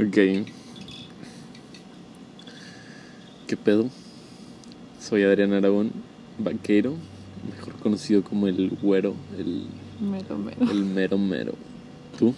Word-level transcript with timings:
Ok. 0.00 0.16
¿Qué 3.46 3.56
pedo? 3.56 3.88
Soy 5.00 5.24
Adrián 5.24 5.52
Aragón, 5.52 5.90
vaquero, 6.38 6.94
mejor 7.54 7.74
conocido 7.76 8.22
como 8.22 8.46
el 8.46 8.70
güero, 8.80 9.14
el, 9.38 9.66
Mero, 10.00 10.38
mero. 10.38 10.70
el 10.70 10.84
mero 10.84 11.18
mero. 11.18 11.52
¿Tú? 12.18 12.34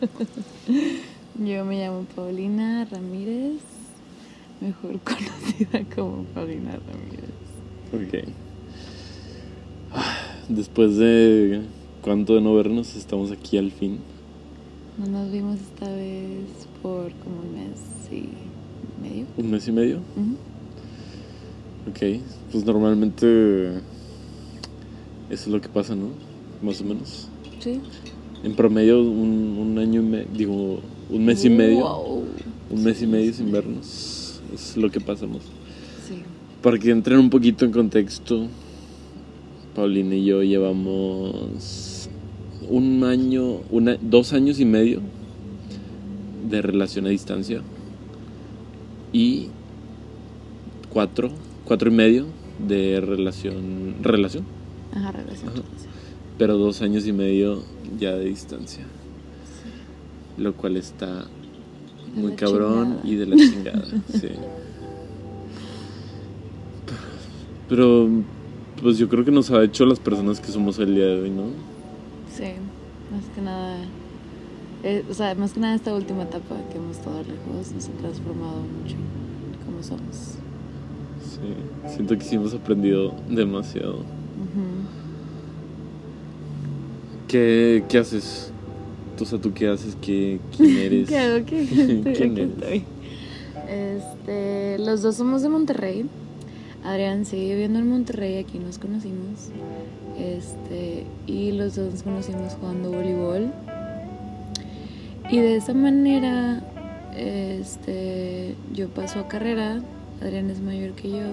Yo 1.44 1.64
me 1.64 1.78
llamo 1.80 2.04
Paulina 2.14 2.84
Ramírez, 2.90 3.62
mejor 4.60 5.00
conocida 5.04 5.84
como 5.94 6.24
Paulina 6.34 6.72
Ramírez. 7.92 8.24
Ok. 8.24 8.28
Ah, 9.92 10.18
Después 10.48 10.96
de 10.96 11.62
cuánto 12.02 12.34
de 12.34 12.42
no 12.42 12.54
vernos, 12.54 12.94
estamos 12.94 13.32
aquí 13.32 13.56
al 13.58 13.72
fin. 13.72 13.98
No 14.98 15.06
nos 15.06 15.30
vimos 15.30 15.58
esta 15.60 15.90
vez 15.90 16.66
por 16.82 17.12
como 17.12 17.40
un 17.40 17.52
mes 17.54 17.78
y 18.10 18.28
medio. 19.02 19.26
¿Un 19.36 19.50
mes 19.50 19.68
y 19.68 19.72
medio? 19.72 19.96
Ujú. 20.16 20.36
Ok. 21.90 22.20
Pues 22.50 22.64
normalmente 22.64 23.72
eso 23.76 23.82
es 25.28 25.48
lo 25.48 25.60
que 25.60 25.68
pasa, 25.68 25.94
¿no? 25.94 26.08
Más 26.62 26.80
o 26.80 26.84
menos. 26.84 27.28
Sí. 27.60 27.80
En 28.42 28.54
promedio 28.54 29.02
un, 29.02 29.58
un 29.58 29.78
año 29.78 30.00
y 30.00 30.04
medio, 30.04 30.26
digo, 30.32 30.80
un 31.10 31.24
mes 31.24 31.44
y 31.44 31.50
medio. 31.50 31.80
Wow. 31.80 32.24
Un 32.70 32.82
mes 32.82 33.02
y 33.02 33.06
medio 33.06 33.32
sin 33.34 33.52
vernos. 33.52 34.40
Es 34.54 34.76
lo 34.78 34.90
que 34.90 35.00
pasamos. 35.00 35.42
Sí. 36.08 36.22
Para 36.62 36.78
que 36.78 36.90
entren 36.90 37.18
un 37.18 37.28
poquito 37.28 37.66
en 37.66 37.72
contexto, 37.72 38.46
Paulina 39.74 40.14
y 40.14 40.24
yo 40.24 40.42
llevamos 40.42 41.85
un 42.68 43.04
año, 43.04 43.60
una, 43.70 43.96
dos 44.00 44.32
años 44.32 44.60
y 44.60 44.64
medio 44.64 45.00
de 46.50 46.62
relación 46.62 47.06
a 47.06 47.10
distancia 47.10 47.60
y 49.12 49.48
cuatro, 50.90 51.30
cuatro 51.64 51.90
y 51.90 51.94
medio 51.94 52.26
de 52.66 53.00
relación, 53.00 53.96
relación, 54.02 54.44
Ajá, 54.92 55.12
relación. 55.12 55.50
Ajá. 55.50 55.62
pero 56.38 56.56
dos 56.56 56.82
años 56.82 57.06
y 57.06 57.12
medio 57.12 57.62
ya 57.98 58.12
de 58.16 58.26
distancia, 58.26 58.84
lo 60.38 60.54
cual 60.54 60.76
está 60.76 61.26
De 62.14 62.20
muy 62.22 62.32
cabrón 62.32 63.00
chingada. 63.02 63.08
y 63.08 63.14
de 63.16 63.26
la 63.26 63.36
chingada, 63.36 63.84
sí. 64.12 64.28
Pero, 67.68 68.08
pues 68.80 68.96
yo 68.98 69.08
creo 69.08 69.24
que 69.24 69.32
nos 69.32 69.50
ha 69.50 69.62
hecho 69.64 69.84
las 69.86 69.98
personas 69.98 70.40
que 70.40 70.52
somos 70.52 70.78
el 70.78 70.94
día 70.94 71.06
de 71.06 71.22
hoy, 71.22 71.30
¿no? 71.30 71.44
Sí, 72.36 72.44
más 73.12 73.24
que 73.34 73.40
nada. 73.40 73.78
eh, 74.82 75.04
o 75.10 75.14
sea, 75.14 75.34
más 75.34 75.52
que 75.52 75.60
nada 75.60 75.74
esta 75.74 75.94
última 75.94 76.24
etapa 76.24 76.56
que 76.70 76.76
hemos 76.78 76.96
estado 76.98 77.18
lejos 77.22 77.72
nos 77.72 77.88
ha 77.88 77.92
transformado 77.92 78.60
mucho 78.60 78.94
en 78.96 79.64
cómo 79.64 79.82
somos. 79.82 80.34
Sí, 81.22 81.94
siento 81.94 82.16
que 82.18 82.24
sí 82.24 82.34
hemos 82.36 82.54
aprendido 82.54 83.14
demasiado. 83.28 84.00
¿Qué, 87.28 87.84
qué 87.88 87.98
haces? 87.98 88.52
O 89.20 89.24
sea, 89.24 89.38
¿tú 89.40 89.52
qué 89.52 89.68
haces? 89.68 89.96
¿Qué, 90.00 90.38
¿Quién 90.56 90.76
eres? 90.78 91.08
¿Qué 91.08 91.18
hago? 91.18 91.44
¿Qué? 91.44 91.62
Estoy- 91.62 92.02
¿Quién 92.16 92.38
eres? 92.38 92.50
estoy. 92.50 92.84
Este, 93.68 94.78
los 94.78 95.02
dos 95.02 95.16
somos 95.16 95.42
de 95.42 95.48
Monterrey. 95.48 96.06
Adrián 96.86 97.24
sigue 97.24 97.54
viviendo 97.54 97.80
en 97.80 97.88
Monterrey, 97.88 98.38
aquí 98.38 98.60
nos 98.60 98.78
conocimos. 98.78 99.50
Este, 100.16 101.04
y 101.26 101.50
los 101.50 101.74
dos 101.74 101.92
nos 101.92 102.02
conocimos 102.04 102.54
jugando 102.54 102.92
voleibol. 102.92 103.52
Y 105.28 105.38
de 105.38 105.56
esa 105.56 105.74
manera, 105.74 106.62
este, 107.16 108.54
yo 108.72 108.88
paso 108.88 109.18
a 109.18 109.26
carrera. 109.26 109.80
Adrián 110.22 110.48
es 110.48 110.60
mayor 110.60 110.92
que 110.92 111.10
yo, 111.10 111.24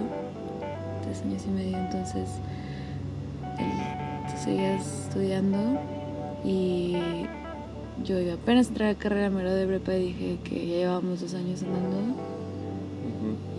tres 1.03 1.21
años 1.21 1.43
y 1.45 1.51
medio, 1.51 1.77
entonces 1.77 2.27
él 3.59 4.37
seguía 4.43 4.75
estudiando 4.75 5.79
y 6.43 6.97
yo 8.03 8.19
iba 8.19 8.33
apenas 8.33 8.65
a 8.65 8.69
entrar 8.69 8.89
a 8.89 8.95
carrera 8.95 9.29
mero 9.29 9.53
de 9.53 9.67
prepa 9.67 9.93
y 9.93 10.07
dije 10.07 10.37
que 10.43 10.67
ya 10.67 10.77
llevábamos 10.77 11.21
dos 11.21 11.33
años 11.35 11.63
andando 11.63 12.32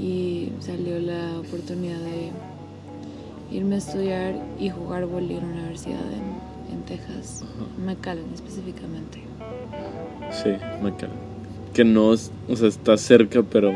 Y 0.01 0.51
salió 0.61 0.99
la 0.99 1.39
oportunidad 1.41 1.99
de 1.99 2.31
irme 3.57 3.77
a 3.77 3.79
estudiar 3.79 4.35
y 4.59 4.69
jugar 4.71 5.07
vóley 5.07 5.37
en 5.37 5.45
una 5.45 5.55
universidad 5.61 6.01
en, 6.13 6.75
en 6.75 6.83
Texas, 6.83 7.43
Ajá. 7.45 7.67
McAllen 7.85 8.27
específicamente. 8.35 9.23
Sí, 10.31 10.51
McAllen. 10.83 11.17
Que 11.73 11.85
no, 11.85 12.13
es- 12.15 12.31
o 12.49 12.57
sea, 12.57 12.69
está 12.69 12.97
cerca, 12.97 13.43
pero 13.43 13.71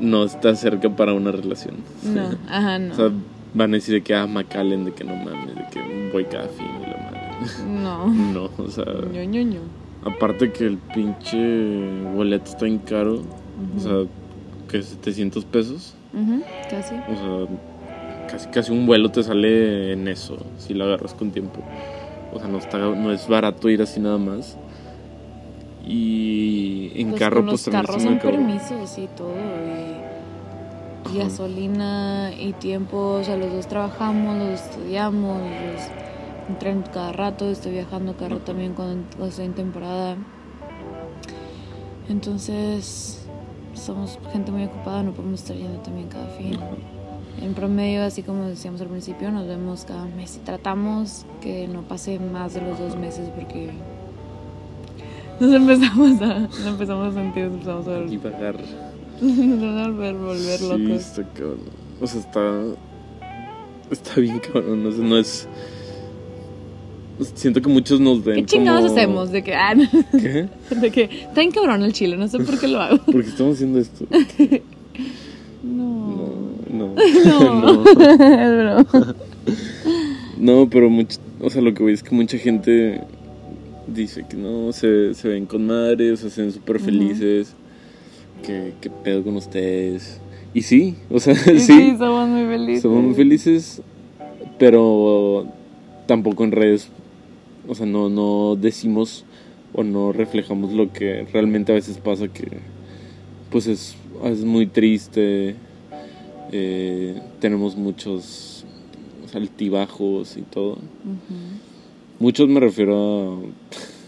no 0.00 0.24
está 0.24 0.54
cerca 0.54 0.88
para 0.94 1.12
una 1.12 1.32
relación. 1.32 1.74
No, 2.02 2.30
ajá, 2.48 2.78
no. 2.78 2.92
O 2.92 2.96
sea, 2.96 3.10
van 3.54 3.70
a 3.72 3.74
decir 3.76 3.94
de 3.94 4.02
que, 4.02 4.14
ah, 4.14 4.26
McAllen, 4.26 4.84
de 4.84 4.92
que 4.92 5.04
no 5.04 5.16
mames, 5.16 5.54
de 5.56 5.64
que 5.70 6.10
voy 6.12 6.24
cada 6.24 6.48
fin 6.48 6.66
y 6.66 6.90
la 6.90 6.96
madre. 6.98 7.20
no. 7.82 8.06
No, 8.08 8.50
o 8.58 8.68
sea, 8.68 8.84
ño, 9.12 9.24
ño, 9.24 9.42
ño. 9.42 9.60
aparte 10.04 10.52
que 10.52 10.66
el 10.66 10.76
pinche 10.78 12.10
boleto 12.14 12.50
está 12.50 12.66
en 12.66 12.78
caro, 12.78 13.22
o 13.76 13.80
sea, 13.80 13.92
que 14.68 14.82
700 14.82 15.44
pesos, 15.46 15.94
casi. 16.70 16.94
o 16.94 17.46
sea, 17.46 18.28
casi, 18.28 18.48
casi 18.48 18.72
un 18.72 18.86
vuelo 18.86 19.10
te 19.10 19.22
sale 19.22 19.92
en 19.92 20.06
eso, 20.08 20.36
si 20.58 20.74
lo 20.74 20.84
agarras 20.84 21.14
con 21.14 21.32
tiempo. 21.32 21.60
O 22.32 22.38
sea, 22.38 22.48
no, 22.48 22.58
está, 22.58 22.78
no 22.78 23.12
es 23.12 23.26
barato 23.26 23.68
ir 23.70 23.82
así 23.82 24.00
nada 24.00 24.18
más. 24.18 24.56
Y 25.84 26.92
en 26.96 27.10
Pues 27.10 27.20
carro, 27.20 27.36
con 27.36 27.46
pues 27.46 27.52
los 27.52 27.64
también 27.64 27.86
carros 27.86 28.02
son 28.02 28.18
permisos 28.18 28.98
y 28.98 29.06
todo 29.16 29.32
y, 31.10 31.18
gasolina 31.18 32.30
y 32.38 32.52
tiempo, 32.52 33.14
o 33.20 33.24
sea, 33.24 33.38
los 33.38 33.50
dos 33.50 33.66
trabajamos, 33.66 34.36
los 34.36 34.50
dos 34.50 34.60
estudiamos, 34.60 35.40
los 35.40 36.50
entreno 36.50 36.84
cada 36.92 37.12
rato, 37.12 37.48
estoy 37.50 37.72
viajando 37.72 38.14
cada 38.14 38.30
rato 38.30 38.42
también 38.42 38.74
cuando 38.74 39.26
estoy 39.26 39.46
en 39.46 39.54
temporada. 39.54 40.16
Entonces, 42.10 43.27
somos 43.80 44.18
gente 44.32 44.50
muy 44.52 44.64
ocupada, 44.64 45.02
no 45.02 45.12
podemos 45.12 45.40
estar 45.40 45.56
yendo 45.56 45.78
también 45.80 46.08
cada 46.08 46.26
fin. 46.28 46.58
En 47.42 47.54
promedio, 47.54 48.02
así 48.04 48.22
como 48.22 48.44
decíamos 48.44 48.80
al 48.80 48.88
principio, 48.88 49.30
nos 49.30 49.46
vemos 49.46 49.84
cada 49.84 50.04
mes 50.06 50.36
y 50.36 50.40
tratamos 50.40 51.24
que 51.40 51.68
no 51.68 51.82
pase 51.82 52.18
más 52.18 52.54
de 52.54 52.62
los 52.62 52.78
dos 52.78 52.96
meses 52.96 53.28
porque 53.34 53.70
nos 55.38 55.52
empezamos 55.52 56.20
a, 56.20 56.38
nos 56.40 56.66
empezamos 56.66 57.14
a 57.16 57.20
sentir, 57.20 57.44
nos 57.44 57.52
empezamos 57.54 57.86
a 57.86 57.90
Y 58.12 58.16
volver, 58.16 58.32
pagar. 58.32 58.56
nos 59.20 59.76
a 59.86 59.88
volver, 59.88 60.14
volver 60.16 60.58
Sí, 60.58 60.68
locos. 60.68 60.90
está 61.00 61.22
cabrón. 61.32 61.60
O 62.00 62.06
sea, 62.06 62.20
está. 62.20 62.62
Está 63.90 64.20
bien 64.20 64.40
cabrón. 64.40 65.08
No 65.08 65.16
es. 65.16 65.48
Siento 67.34 67.60
que 67.60 67.68
muchos 67.68 68.00
nos 68.00 68.22
ven. 68.24 68.36
¿Qué 68.36 68.46
chingados 68.46 68.82
como- 68.82 68.92
hacemos? 68.96 69.30
De 69.32 69.42
que, 69.42 69.54
ah, 69.54 69.74
¿Qué? 70.12 70.48
de 70.80 70.90
que, 70.90 71.02
está 71.04 71.42
en 71.42 71.50
cabrón 71.50 71.82
el 71.82 71.92
chile, 71.92 72.16
no 72.16 72.28
sé 72.28 72.38
por 72.38 72.58
qué 72.58 72.68
lo 72.68 72.80
hago. 72.80 72.98
¿Por 72.98 73.22
qué 73.22 73.28
estamos 73.30 73.54
haciendo 73.54 73.78
esto? 73.80 74.04
No. 75.62 76.28
No, 76.70 76.94
no. 76.94 77.84
No. 80.38 80.54
no. 80.62 80.70
pero 80.70 80.88
mucho, 80.90 81.18
o 81.40 81.50
sea, 81.50 81.62
lo 81.62 81.74
que 81.74 81.82
voy 81.82 81.92
es 81.92 82.02
que 82.02 82.14
mucha 82.14 82.38
gente 82.38 83.00
dice 83.86 84.24
que 84.28 84.36
no, 84.36 84.72
se, 84.72 85.14
se 85.14 85.28
ven 85.28 85.46
con 85.46 85.66
madres, 85.66 86.12
o 86.12 86.16
sea, 86.22 86.30
se 86.30 86.42
ven 86.42 86.52
súper 86.52 86.78
felices, 86.78 87.54
que, 88.46 88.72
que 88.80 88.90
pedo 88.90 89.24
con 89.24 89.36
ustedes. 89.36 90.20
Y 90.54 90.62
sí, 90.62 90.94
o 91.10 91.18
sea, 91.20 91.34
Sí, 91.34 91.58
sí, 91.58 91.94
somos 91.98 92.28
muy 92.28 92.46
felices. 92.46 92.82
somos 92.82 93.02
muy 93.02 93.14
felices, 93.14 93.82
pero 94.58 95.46
tampoco 96.06 96.44
en 96.44 96.52
redes, 96.52 96.88
o 97.68 97.74
sea, 97.74 97.86
no, 97.86 98.08
no 98.08 98.56
decimos 98.56 99.24
o 99.74 99.82
no 99.84 100.12
reflejamos 100.12 100.72
lo 100.72 100.92
que 100.92 101.24
realmente 101.32 101.72
a 101.72 101.74
veces 101.74 101.98
pasa, 101.98 102.28
que 102.28 102.48
pues 103.50 103.66
es, 103.66 103.96
es 104.24 104.44
muy 104.44 104.66
triste, 104.66 105.54
eh, 106.52 107.20
tenemos 107.40 107.76
muchos 107.76 108.64
altibajos 109.34 110.36
y 110.36 110.42
todo. 110.42 110.78
Muchos 112.18 112.48
me 112.48 112.60
refiero 112.60 113.34
a... 113.34 113.38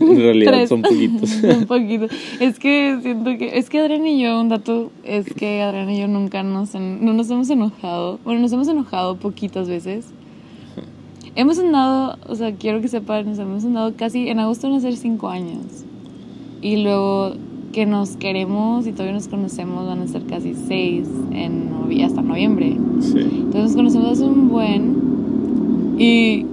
En 0.00 0.16
realidad 0.16 0.66
son 0.66 0.80
poquitos. 0.80 1.30
un 1.42 1.66
poquito. 1.66 2.06
Es 2.40 2.58
que 2.58 2.98
siento 3.02 3.36
que. 3.36 3.58
Es 3.58 3.68
que 3.68 3.80
Adrián 3.80 4.06
y 4.06 4.22
yo, 4.22 4.40
un 4.40 4.48
dato 4.48 4.90
es 5.04 5.26
que 5.26 5.60
Adrián 5.60 5.90
y 5.90 6.00
yo 6.00 6.08
nunca 6.08 6.42
nos, 6.42 6.74
en- 6.74 7.04
no 7.04 7.12
nos 7.12 7.28
hemos 7.28 7.50
enojado. 7.50 8.18
Bueno, 8.24 8.40
nos 8.40 8.50
hemos 8.50 8.66
enojado 8.68 9.16
poquitas 9.16 9.68
veces. 9.68 10.06
Hemos 11.36 11.58
andado, 11.58 12.16
o 12.28 12.34
sea, 12.34 12.52
quiero 12.54 12.80
que 12.80 12.88
sepan, 12.88 13.26
nos 13.26 13.38
hemos 13.38 13.64
andado 13.64 13.92
casi. 13.96 14.28
En 14.28 14.38
agosto 14.40 14.68
van 14.68 14.78
a 14.78 14.80
ser 14.80 14.96
cinco 14.96 15.28
años. 15.28 15.84
Y 16.62 16.76
luego 16.78 17.32
que 17.72 17.86
nos 17.86 18.16
queremos 18.16 18.86
y 18.86 18.92
todavía 18.92 19.14
nos 19.14 19.28
conocemos 19.28 19.86
van 19.86 20.00
a 20.00 20.08
ser 20.08 20.24
casi 20.26 20.54
seis 20.54 21.08
en 21.30 21.70
novie- 21.70 22.04
hasta 22.04 22.20
noviembre. 22.20 22.76
Sí. 23.00 23.16
Entonces 23.18 23.62
nos 23.62 23.76
conocemos 23.76 24.08
hace 24.12 24.24
un 24.24 24.48
buen. 24.48 25.94
Y 25.98 26.46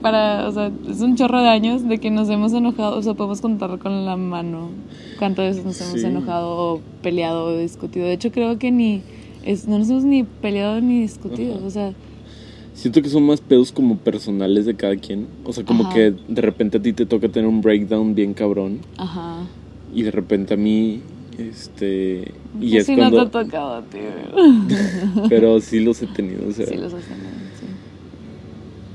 para, 0.00 0.48
o 0.48 0.52
sea, 0.52 0.70
es 0.88 1.00
un 1.00 1.16
chorro 1.16 1.40
de 1.42 1.48
años 1.48 1.86
de 1.88 1.98
que 1.98 2.10
nos 2.10 2.28
hemos 2.28 2.52
enojado, 2.52 2.96
o 2.98 3.02
sea, 3.02 3.14
podemos 3.14 3.40
contar 3.40 3.78
con 3.78 4.04
la 4.04 4.16
mano 4.16 4.68
cuántas 5.18 5.46
veces 5.56 5.64
nos 5.64 5.80
hemos 5.80 6.02
enojado 6.04 6.50
o 6.74 6.80
peleado 7.02 7.46
o 7.46 7.58
discutido. 7.58 8.06
De 8.06 8.12
hecho, 8.12 8.30
creo 8.30 8.58
que 8.58 8.70
ni, 8.70 9.02
es, 9.44 9.66
no 9.66 9.78
nos 9.78 9.90
hemos 9.90 10.04
ni 10.04 10.22
peleado 10.24 10.80
ni 10.80 11.00
discutido, 11.00 11.56
Ajá. 11.56 11.66
o 11.66 11.70
sea, 11.70 11.92
Siento 12.74 13.00
que 13.02 13.08
son 13.08 13.22
más 13.24 13.40
pedos 13.40 13.70
como 13.72 13.96
personales 13.98 14.66
de 14.66 14.74
cada 14.74 14.96
quien. 14.96 15.26
O 15.44 15.52
sea, 15.52 15.64
como 15.64 15.84
Ajá. 15.84 15.94
que 15.94 16.14
de 16.28 16.42
repente 16.42 16.78
a 16.78 16.82
ti 16.82 16.92
te 16.92 17.06
toca 17.06 17.28
tener 17.28 17.48
un 17.48 17.60
breakdown 17.62 18.14
bien 18.14 18.34
cabrón. 18.34 18.80
ajá. 18.98 19.38
Y 19.94 20.02
de 20.02 20.10
repente 20.10 20.54
a 20.54 20.56
mí, 20.56 21.00
este. 21.38 22.32
Y 22.60 22.70
Pues 22.70 22.74
es 22.80 22.86
sí 22.86 22.96
cuando. 22.96 23.18
no 23.18 23.30
te 23.30 23.38
ha 23.38 23.42
tocado, 23.44 23.82
tío. 23.84 24.00
Pero 25.28 25.60
sí 25.60 25.78
los 25.80 26.02
he 26.02 26.08
tenido. 26.08 26.48
O 26.48 26.52
sea, 26.52 26.66
Sí, 26.66 26.74
los 26.74 26.92
has 26.94 27.04
tenido, 27.04 27.28
sí. 27.60 27.66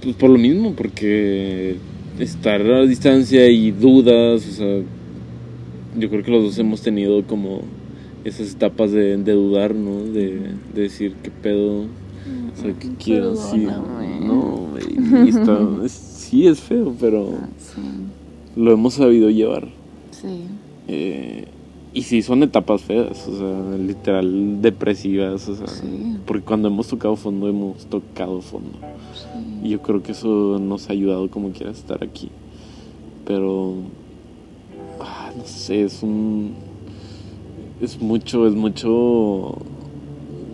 pues 0.04 0.16
por 0.18 0.30
lo 0.30 0.38
mismo, 0.38 0.74
porque 0.74 1.78
estar 2.20 2.62
a 2.62 2.86
distancia 2.86 3.48
y 3.50 3.72
dudas, 3.72 4.46
o 4.46 4.52
sea. 4.52 4.82
Yo 5.98 6.10
creo 6.10 6.22
que 6.24 6.32
los 6.32 6.44
dos 6.44 6.58
hemos 6.60 6.82
tenido 6.82 7.24
como 7.26 7.62
esas 8.26 8.52
etapas 8.54 8.92
de, 8.92 9.16
de 9.18 9.32
dudar, 9.32 9.74
¿no? 9.74 10.04
De, 10.04 10.38
de 10.76 10.82
decir 10.82 11.14
qué 11.24 11.32
pedo. 11.32 11.86
O 12.60 12.62
sea, 12.62 12.74
¿qué 12.74 12.90
quiero? 13.02 13.36
Sí. 13.36 13.68
No, 14.22 14.68
y 15.26 15.30
está- 15.30 15.60
es- 15.86 15.92
sí 15.92 16.46
es 16.48 16.60
feo, 16.60 16.94
pero 17.00 17.28
Sí, 17.58 17.82
lo 18.56 18.72
hemos 18.72 18.94
sabido 18.96 19.30
llevar. 19.30 19.68
sí. 20.12 20.44
Eh, 20.88 21.46
y 21.94 22.02
sí, 22.04 22.22
son 22.22 22.44
etapas 22.44 22.82
feas, 22.82 23.28
o 23.28 23.38
sea, 23.38 23.78
literal 23.78 24.62
depresivas, 24.62 25.48
o 25.50 25.56
sea, 25.56 25.68
Sí. 25.68 26.18
porque 26.26 26.44
cuando 26.44 26.68
hemos 26.68 26.88
tocado 26.88 27.16
fondo, 27.16 27.48
hemos 27.48 27.86
tocado 27.88 28.42
fondo. 28.42 28.78
sí. 29.14 29.68
Y 29.68 29.70
yo 29.70 29.82
creo 29.82 30.02
que 30.04 30.12
eso 30.14 30.58
nos 30.60 30.90
ha 30.90 30.94
ayudado 30.94 31.30
como 31.30 31.50
quiera 31.52 31.72
estar 31.72 32.04
aquí. 32.04 32.30
Pero, 33.26 33.74
ah, 35.00 35.32
no 35.38 35.44
sé, 35.46 35.84
es 35.84 36.02
un... 36.04 36.52
Es 37.82 38.00
mucho, 38.02 38.46
es 38.48 38.54
mucho... 38.56 39.58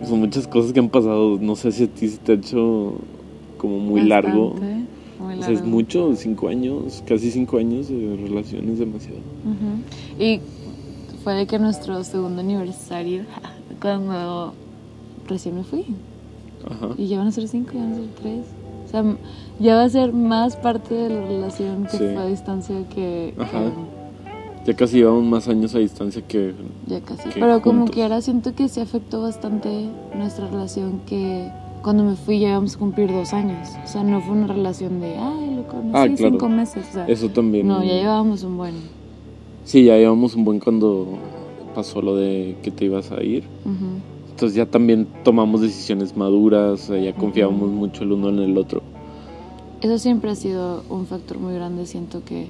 Son 0.04 0.20
muchas 0.20 0.46
cosas 0.48 0.72
que 0.72 0.80
han 0.80 0.88
pasado. 0.88 1.38
No 1.40 1.56
sé 1.56 1.72
si 1.72 1.84
a 1.84 1.86
ti 1.88 2.08
se 2.08 2.18
te 2.18 2.32
ha 2.32 2.34
hecho 2.34 2.94
como 3.58 3.78
muy 3.78 4.02
largo. 4.02 4.50
Bastante, 4.50 4.84
muy 5.20 5.34
O 5.34 5.42
sea, 5.42 5.50
es 5.52 5.60
largo. 5.60 5.70
mucho, 5.70 6.16
cinco 6.16 6.48
años, 6.48 7.02
casi 7.06 7.30
cinco 7.30 7.58
años 7.58 7.88
de 7.88 8.16
relación 8.16 8.68
es 8.70 8.78
demasiado. 8.78 9.18
Ujú. 9.44 10.22
Y 10.22 10.40
fue 11.24 11.34
de 11.34 11.46
que 11.46 11.58
nuestro 11.58 12.02
segundo 12.04 12.40
aniversario, 12.40 13.24
cuando 13.80 14.52
recién 15.28 15.56
me 15.56 15.64
fui, 15.64 15.84
Ajá. 16.68 16.90
y 16.98 17.06
ya 17.08 17.18
van 17.18 17.28
a 17.28 17.32
ser 17.32 17.48
cinco, 17.48 17.72
ya 17.74 17.80
van 17.80 17.92
a 17.92 17.96
ser 17.96 18.08
tres. 18.20 18.46
O 18.86 18.88
sea, 18.88 19.04
ya 19.58 19.74
va 19.74 19.82
a 19.84 19.88
ser 19.88 20.12
más 20.12 20.56
parte 20.56 20.94
de 20.94 21.08
la 21.08 21.20
relación 21.26 21.84
que 21.84 21.90
Sí. 21.90 21.96
fue 21.98 22.16
a 22.18 22.26
distancia 22.26 22.76
que, 22.94 23.34
que 23.36 23.42
Ajá. 23.42 23.72
Ya 24.66 24.74
casi 24.74 24.96
llevamos 24.98 25.24
más 25.24 25.48
años 25.48 25.74
a 25.74 25.78
distancia 25.78 26.22
que... 26.26 26.52
ya 26.86 27.00
casi. 27.00 27.28
que 27.28 27.40
Pero 27.40 27.62
como 27.62 27.84
que 27.86 28.02
ahora 28.02 28.20
siento 28.20 28.54
que 28.54 28.68
se 28.68 28.80
afectó 28.80 29.22
bastante 29.22 29.88
nuestra 30.16 30.48
relación 30.48 31.00
que 31.06 31.48
cuando 31.82 32.02
me 32.02 32.16
fui 32.16 32.40
ya 32.40 32.48
íbamos 32.48 32.74
a 32.74 32.78
cumplir 32.78 33.12
dos 33.12 33.32
años. 33.32 33.68
O 33.84 33.86
sea, 33.86 34.02
no 34.02 34.20
fue 34.20 34.34
una 34.34 34.48
relación 34.48 35.00
de, 35.00 35.16
ay, 35.16 35.54
lo 35.54 35.66
conocí 35.68 35.90
Ah, 35.94 36.06
claro. 36.16 36.32
cinco 36.32 36.48
meses. 36.48 36.84
O 36.90 36.92
sea, 36.94 37.06
Eso 37.06 37.28
también... 37.28 37.68
no, 37.68 37.82
ya 37.84 37.94
llevábamos 37.94 38.42
un 38.42 38.56
buen. 38.56 38.74
Sí, 39.64 39.84
ya 39.84 39.96
llevamos 39.96 40.34
un 40.34 40.44
buen 40.44 40.58
cuando 40.58 41.06
pasó 41.74 42.02
lo 42.02 42.16
de 42.16 42.56
que 42.62 42.70
te 42.72 42.86
ibas 42.86 43.12
a 43.12 43.22
ir. 43.22 43.44
Entonces 44.30 44.56
ya 44.56 44.66
también 44.66 45.06
tomamos 45.22 45.60
decisiones 45.60 46.16
maduras, 46.16 46.88
ya 46.88 47.14
confiábamos 47.14 47.62
Ujú. 47.68 47.70
mucho 47.70 48.02
el 48.02 48.12
uno 48.12 48.30
en 48.30 48.40
el 48.40 48.58
otro. 48.58 48.82
Eso 49.80 49.98
siempre 49.98 50.30
ha 50.30 50.34
sido 50.34 50.82
un 50.90 51.06
factor 51.06 51.38
muy 51.38 51.54
grande, 51.54 51.86
siento 51.86 52.24
que 52.24 52.48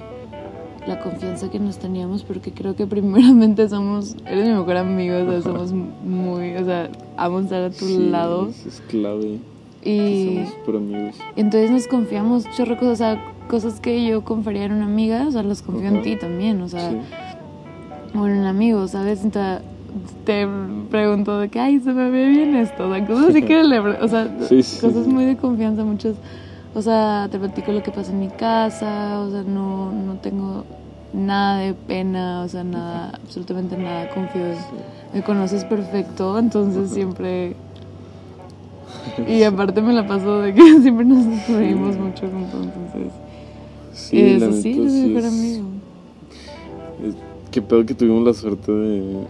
la 0.87 0.99
confianza 0.99 1.49
que 1.49 1.59
nos 1.59 1.77
teníamos, 1.77 2.23
porque 2.23 2.51
creo 2.51 2.75
que 2.75 2.87
primeramente 2.87 3.67
somos, 3.69 4.15
eres 4.25 4.45
mi 4.47 4.53
mejor 4.53 4.77
amigo, 4.77 5.17
o 5.17 5.25
sea, 5.31 5.41
somos 5.41 5.73
muy, 5.73 6.55
o 6.55 6.65
sea, 6.65 6.89
amo 7.17 7.39
estar 7.39 7.63
a 7.63 7.69
tu 7.69 7.85
Sí, 7.85 8.09
lado. 8.09 8.47
eso 8.49 8.69
es 8.69 8.81
clave. 8.87 9.37
Y 9.83 10.25
somos 10.35 10.49
super 10.53 10.75
amigos. 10.77 11.15
entonces 11.35 11.71
nos 11.71 11.87
confiamos, 11.87 12.45
chorro 12.55 12.77
cosas, 12.77 12.93
o 12.93 12.95
sea, 12.95 13.23
cosas 13.47 13.79
que 13.79 14.05
yo 14.05 14.23
confiaría 14.23 14.65
en 14.65 14.73
una 14.73 14.85
amiga, 14.85 15.25
o 15.27 15.31
sea, 15.31 15.43
las 15.43 15.61
confío 15.61 15.87
en 15.89 16.01
ti 16.01 16.15
también, 16.17 16.61
o 16.61 16.67
sea, 16.67 16.89
Sí. 16.91 16.97
o 18.17 18.27
en 18.27 18.37
un 18.39 18.45
amigo, 18.45 18.87
¿sabes? 18.87 19.23
Entonces, 19.23 19.61
te 20.25 20.47
pregunto 20.91 21.39
de 21.39 21.49
que, 21.49 21.59
ay, 21.59 21.79
se 21.79 21.91
me 21.93 22.09
ve 22.09 22.27
bien 22.27 22.55
esto, 22.55 22.87
o 22.89 22.93
sea, 22.93 23.05
cosas 23.07 23.29
así 23.29 23.41
que 23.41 23.63
le, 23.63 23.79
o 23.79 24.07
sea, 24.07 24.27
Sí, 24.47 24.57
cosas 24.81 25.07
muy 25.07 25.25
de 25.25 25.37
confianza, 25.37 25.83
muchas, 25.83 26.15
o 26.77 26.81
sea, 26.83 27.27
te 27.31 27.39
platico 27.39 27.71
lo 27.71 27.81
que 27.81 27.89
pasa 27.91 28.11
en 28.11 28.19
mi 28.19 28.27
casa, 28.27 29.19
o 29.21 29.31
sea, 29.31 29.41
no, 29.41 29.91
no 29.91 30.13
tengo 30.17 30.63
nada 31.11 31.57
de 31.59 31.73
pena, 31.73 32.43
o 32.43 32.47
sea, 32.47 32.63
nada, 32.63 33.17
absolutamente 33.23 33.75
nada, 33.77 34.07
confío 34.13 34.41
me 35.11 35.23
conoces 35.23 35.63
perfecto, 35.65 36.37
entonces 36.37 36.91
siempre, 36.91 37.55
y 39.27 39.41
aparte 39.41 39.81
me 39.81 39.93
la 39.93 40.05
paso 40.05 40.41
de 40.41 40.53
que 40.53 40.61
siempre 40.81 41.03
nos 41.05 41.47
reímos 41.47 41.97
mucho 41.97 42.27
juntos, 42.29 42.61
entonces, 42.61 43.11
Sí, 43.93 44.17
y 44.17 44.19
eso 44.33 44.51
sí, 44.53 44.69
es 44.73 44.77
mi 44.93 45.07
mejor 45.09 45.25
amigo. 45.27 45.65
es- 47.07 47.15
Qué 47.49 47.61
pedo 47.63 47.83
que 47.87 47.95
tuvimos 47.95 48.23
la 48.23 48.33
suerte 48.35 48.71
de, 48.71 49.23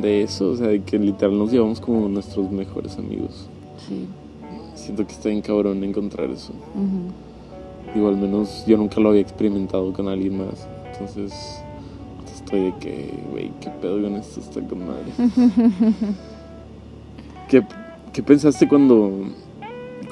de 0.00 0.22
eso, 0.22 0.52
o 0.52 0.56
sea, 0.56 0.68
de 0.68 0.80
que 0.82 0.98
literal 0.98 1.36
nos 1.36 1.52
llevamos 1.52 1.78
como 1.80 2.08
nuestros 2.08 2.50
mejores 2.50 2.96
amigos. 2.96 3.46
Sí. 3.86 4.06
Siento 4.84 5.06
que 5.06 5.12
está 5.12 5.30
bien 5.30 5.40
cabrón 5.40 5.82
encontrar 5.82 6.28
eso. 6.28 6.52
ujú. 6.52 7.94
Digo, 7.94 8.08
al 8.08 8.16
menos 8.18 8.64
yo 8.66 8.76
nunca 8.76 9.00
lo 9.00 9.08
había 9.08 9.22
experimentado 9.22 9.92
con 9.94 10.08
alguien 10.08 10.36
más. 10.36 10.68
Entonces, 10.92 11.32
estoy 12.34 12.64
de 12.64 12.74
que, 12.78 13.14
güey, 13.30 13.50
qué 13.60 13.70
pedo 13.70 14.02
con 14.02 14.16
esto, 14.16 14.40
está 14.40 14.60
con 14.60 14.80
madre. 14.86 15.12
¿Qué, 17.48 17.62
qué 18.12 18.22
pensaste 18.22 18.68
cuando, 18.68 19.10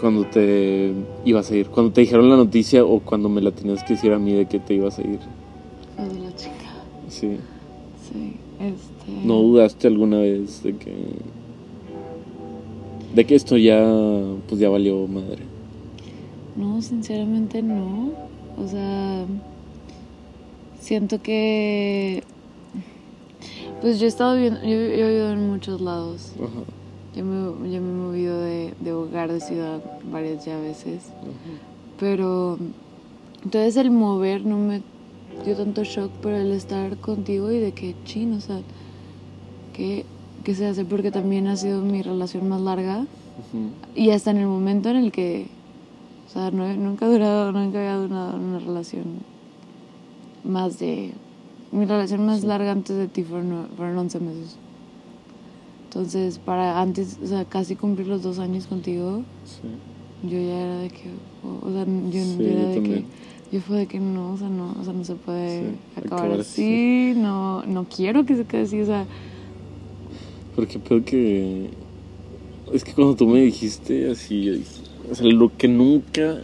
cuando 0.00 0.24
te 0.24 0.92
ibas 1.26 1.50
a 1.50 1.56
ir? 1.56 1.68
Cuando 1.68 1.92
te 1.92 2.00
dijeron 2.02 2.30
la 2.30 2.36
noticia 2.36 2.82
o 2.84 3.00
cuando 3.00 3.28
me 3.28 3.42
la 3.42 3.50
tenías 3.50 3.82
que 3.84 3.94
decir 3.94 4.12
a 4.12 4.18
mí 4.18 4.32
de 4.32 4.46
que 4.46 4.58
te 4.58 4.74
ibas 4.74 4.98
a 4.98 5.02
ir. 5.02 5.18
De 5.98 6.20
la 6.20 6.34
chica. 6.34 6.52
Sí. 7.08 7.36
Sí, 8.08 8.36
este. 8.58 9.26
¿No 9.26 9.34
dudaste 9.42 9.86
alguna 9.88 10.18
vez 10.18 10.62
de 10.62 10.76
que... 10.76 10.94
De 13.14 13.24
que 13.26 13.34
esto 13.34 13.56
ya, 13.56 13.82
pues 14.48 14.60
ya 14.60 14.68
valió 14.68 15.06
madre? 15.06 15.42
No, 16.56 16.80
sinceramente 16.80 17.62
no. 17.62 18.12
O 18.56 18.68
sea, 18.68 19.24
siento 20.80 21.20
que. 21.20 22.22
Pues 23.80 23.98
yo 23.98 24.06
he 24.06 24.08
estado 24.08 24.36
viendo, 24.36 24.60
yo, 24.62 24.68
yo 24.68 24.76
he 24.76 25.08
vivido 25.08 25.32
en 25.32 25.50
muchos 25.50 25.80
lados. 25.80 26.32
Ajá. 26.36 26.62
Yo 27.16 27.24
me, 27.24 27.70
yo 27.70 27.82
me 27.82 27.90
he 27.90 27.94
movido 27.94 28.40
de, 28.40 28.74
de 28.80 28.92
hogar, 28.92 29.30
de 29.30 29.40
ciudad 29.40 29.82
varias 30.10 30.44
ya 30.44 30.58
veces. 30.58 31.04
Pero. 31.98 32.58
Entonces 33.44 33.76
el 33.76 33.90
mover 33.90 34.46
no 34.46 34.56
me 34.56 34.82
dio 35.44 35.56
tanto 35.56 35.82
shock, 35.82 36.10
pero 36.22 36.36
el 36.36 36.52
estar 36.52 36.96
contigo 36.98 37.50
y 37.50 37.58
de 37.58 37.72
que 37.72 37.94
chin, 38.04 38.34
o 38.34 38.40
sea, 38.40 38.60
que, 39.72 40.04
que 40.42 40.54
se 40.54 40.66
hace 40.66 40.84
porque 40.84 41.10
también 41.10 41.46
ha 41.46 41.56
sido 41.56 41.80
mi 41.82 42.02
relación 42.02 42.48
más 42.48 42.60
larga. 42.60 43.00
Ujú. 43.00 43.70
Y 43.94 44.10
hasta 44.10 44.30
en 44.30 44.38
el 44.38 44.46
momento 44.46 44.88
en 44.90 44.96
el 44.96 45.12
que, 45.12 45.46
o 46.28 46.32
sea, 46.32 46.50
no, 46.50 46.66
nunca 46.74 47.06
he 47.06 47.10
durado, 47.10 47.52
nunca 47.52 47.78
había 47.78 47.96
durado 47.96 48.36
una 48.36 48.58
relación 48.58 49.04
más 50.44 50.78
de... 50.78 51.12
Mi 51.70 51.86
relación 51.86 52.26
más 52.26 52.40
Sí. 52.42 52.46
larga 52.46 52.72
antes 52.72 52.96
de 52.96 53.08
ti 53.08 53.22
fueron, 53.22 53.68
fueron 53.76 53.96
11 53.96 54.20
meses. 54.20 54.56
Entonces, 55.88 56.38
para 56.38 56.80
antes, 56.80 57.18
o 57.22 57.26
sea, 57.26 57.44
casi 57.44 57.76
cumplir 57.76 58.08
los 58.08 58.22
dos 58.22 58.38
años 58.38 58.66
contigo, 58.66 59.22
Sí. 59.44 60.28
yo 60.28 60.38
ya 60.38 60.60
era 60.64 60.78
de 60.78 60.88
que, 60.90 61.10
o, 61.44 61.66
o 61.66 61.70
sea, 61.72 61.84
yo, 61.84 62.24
Sí, 62.24 62.36
yo 62.38 62.44
era 62.44 62.60
yo 62.62 62.68
de 62.68 62.74
también. 62.76 63.04
que, 63.50 63.56
yo 63.56 63.60
fue 63.60 63.76
de 63.78 63.86
que 63.86 64.00
no, 64.00 64.32
o 64.32 64.36
sea, 64.38 64.48
no, 64.48 64.74
o 64.80 64.84
sea, 64.84 64.92
no 64.92 65.04
se 65.04 65.14
puede 65.14 65.74
acabar, 65.96 66.20
acabar 66.26 66.40
así, 66.40 67.12
no, 67.16 67.62
no 67.64 67.84
quiero 67.84 68.24
que 68.24 68.36
se 68.36 68.44
quede 68.44 68.62
así, 68.62 68.80
o 68.80 68.86
sea, 68.86 69.04
Porque 70.56 70.78
peor 70.78 71.02
que. 71.04 71.68
Es 72.72 72.84
que 72.84 72.92
cuando 72.92 73.14
tú 73.16 73.26
me 73.26 73.40
dijiste 73.42 74.10
así. 74.10 74.62
O 75.10 75.14
sea, 75.14 75.26
lo 75.26 75.50
que 75.56 75.68
nunca 75.68 76.42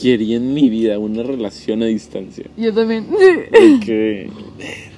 quería 0.00 0.36
en 0.36 0.54
mi 0.54 0.68
vida, 0.70 0.98
una 0.98 1.22
relación 1.22 1.82
a 1.82 1.86
distancia. 1.86 2.44
yo 2.56 2.72
también. 2.72 3.06
De 3.10 3.80
que. 3.84 4.30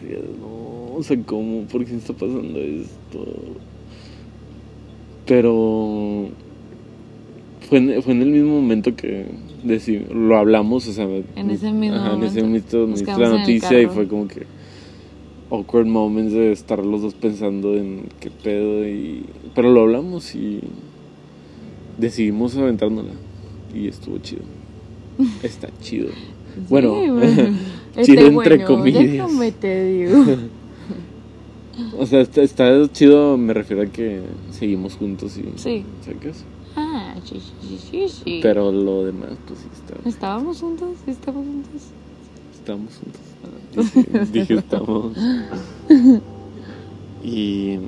verga, 0.02 0.26
No, 0.40 0.94
o 0.96 1.02
sea, 1.02 1.16
¿cómo? 1.24 1.62
¿Por 1.62 1.84
qué 1.84 1.94
está 1.96 2.12
pasando 2.12 2.58
esto? 2.58 3.24
Pero. 5.26 6.28
Fue 7.68 7.78
en, 7.78 8.02
fue 8.02 8.14
en 8.14 8.22
el 8.22 8.30
mismo 8.30 8.60
momento 8.60 8.96
que 8.96 9.26
deci- 9.64 10.08
lo 10.08 10.38
hablamos, 10.38 10.86
o 10.88 10.92
sea. 10.92 11.06
En 11.36 11.50
ese 11.50 11.70
mismo 11.70 11.96
ajá, 11.96 12.14
en 12.14 12.22
ese 12.24 12.42
momento. 12.42 12.78
momento 12.78 13.04
me 13.14 13.18
la 13.18 13.28
noticia 13.38 13.82
y 13.82 13.86
fue 13.86 14.08
como 14.08 14.26
que 14.26 14.46
awkward 15.50 15.86
moments 15.86 16.32
de 16.32 16.52
estar 16.52 16.84
los 16.84 17.02
dos 17.02 17.14
pensando 17.14 17.74
en 17.74 18.08
qué 18.20 18.30
pedo 18.30 18.86
y 18.86 19.24
pero 19.54 19.70
lo 19.70 19.82
hablamos 19.82 20.34
y 20.34 20.60
decidimos 21.96 22.56
aventárnosla 22.56 23.12
y 23.74 23.88
estuvo 23.88 24.18
chido. 24.18 24.42
está 25.42 25.68
chido. 25.80 26.08
Bueno, 26.68 26.94
Sí, 27.00 27.10
bueno. 27.10 27.26
chido 28.02 28.20
Este, 28.20 28.26
entre 28.26 28.56
bueno, 28.56 28.66
comillas. 28.66 29.02
Déjame 29.04 29.52
te 29.52 29.84
digo. 29.84 30.24
O 31.96 32.06
sea, 32.06 32.20
está, 32.20 32.42
está 32.42 32.90
chido, 32.90 33.36
me 33.36 33.54
refiero 33.54 33.82
a 33.82 33.86
que 33.86 34.20
seguimos 34.50 34.96
juntos 34.96 35.38
y... 35.38 35.44
Sí. 35.56 35.84
¿Sacas? 36.04 36.44
Ah, 36.74 37.14
sí, 37.24 37.40
sí, 37.40 37.78
sí, 37.90 38.08
sí. 38.08 38.40
Pero 38.42 38.72
lo 38.72 39.04
demás, 39.04 39.30
pues 39.46 39.60
sí, 39.60 39.66
está, 39.72 40.08
¿Estábamos 40.08 40.60
juntos? 40.60 40.90
¿Sí 41.04 41.12
¿Estamos 41.12 41.46
juntos? 41.46 41.82
Estamos 42.68 42.92
juntos. 42.96 43.20
Ah, 43.44 43.78
Dije, 43.82 44.26
dije 44.32 44.54
estamos. 44.54 45.12
Y... 47.24 47.78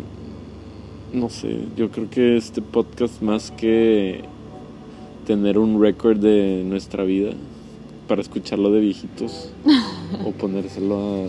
No 1.12 1.28
sé, 1.28 1.58
yo 1.76 1.90
creo 1.90 2.08
que 2.08 2.36
este 2.36 2.62
podcast 2.62 3.20
más 3.20 3.50
que 3.50 4.22
tener 5.26 5.58
un 5.58 5.80
récord 5.82 6.18
de 6.20 6.62
nuestra 6.64 7.02
vida 7.02 7.30
para 8.06 8.20
escucharlo 8.22 8.70
de 8.70 8.78
viejitos 8.80 9.50
o 10.24 10.30
ponérselo 10.38 11.24
a 11.24 11.28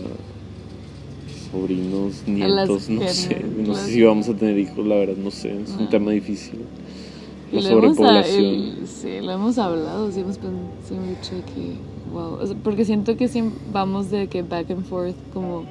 sobrinos, 1.50 2.22
nietos, 2.28 2.88
no 2.88 3.08
sé, 3.08 3.44
no 3.58 3.74
sé 3.74 3.90
si 3.92 4.02
vamos 4.02 4.28
a 4.28 4.34
tener 4.34 4.56
hijos, 4.58 4.86
la 4.86 4.94
verdad, 4.94 5.16
no 5.16 5.30
sé, 5.32 5.60
es 5.62 5.70
un 5.70 5.84
No. 5.84 5.88
tema 5.88 6.12
difícil. 6.12 6.60
La 7.52 7.58
hemos 7.58 7.66
sobrepoblación. 7.96 8.44
el- 8.44 8.86
sí, 8.86 9.20
lo 9.20 9.32
hemos 9.32 9.58
hablado, 9.58 10.10
sí 10.12 10.20
hemos, 10.20 10.38
pen- 10.38 10.70
sí 10.88 10.94
hemos 10.94 11.08
dicho 11.08 11.32
que, 11.54 11.72
wow, 12.12 12.34
o 12.40 12.46
sea, 12.46 12.56
porque 12.62 12.84
siento 12.84 13.16
que 13.16 13.28
siempre 13.28 13.58
vamos 13.72 14.10
de 14.10 14.28
que 14.28 14.42
back 14.42 14.70
and 14.70 14.84
forth, 14.84 15.16
como 15.32 15.64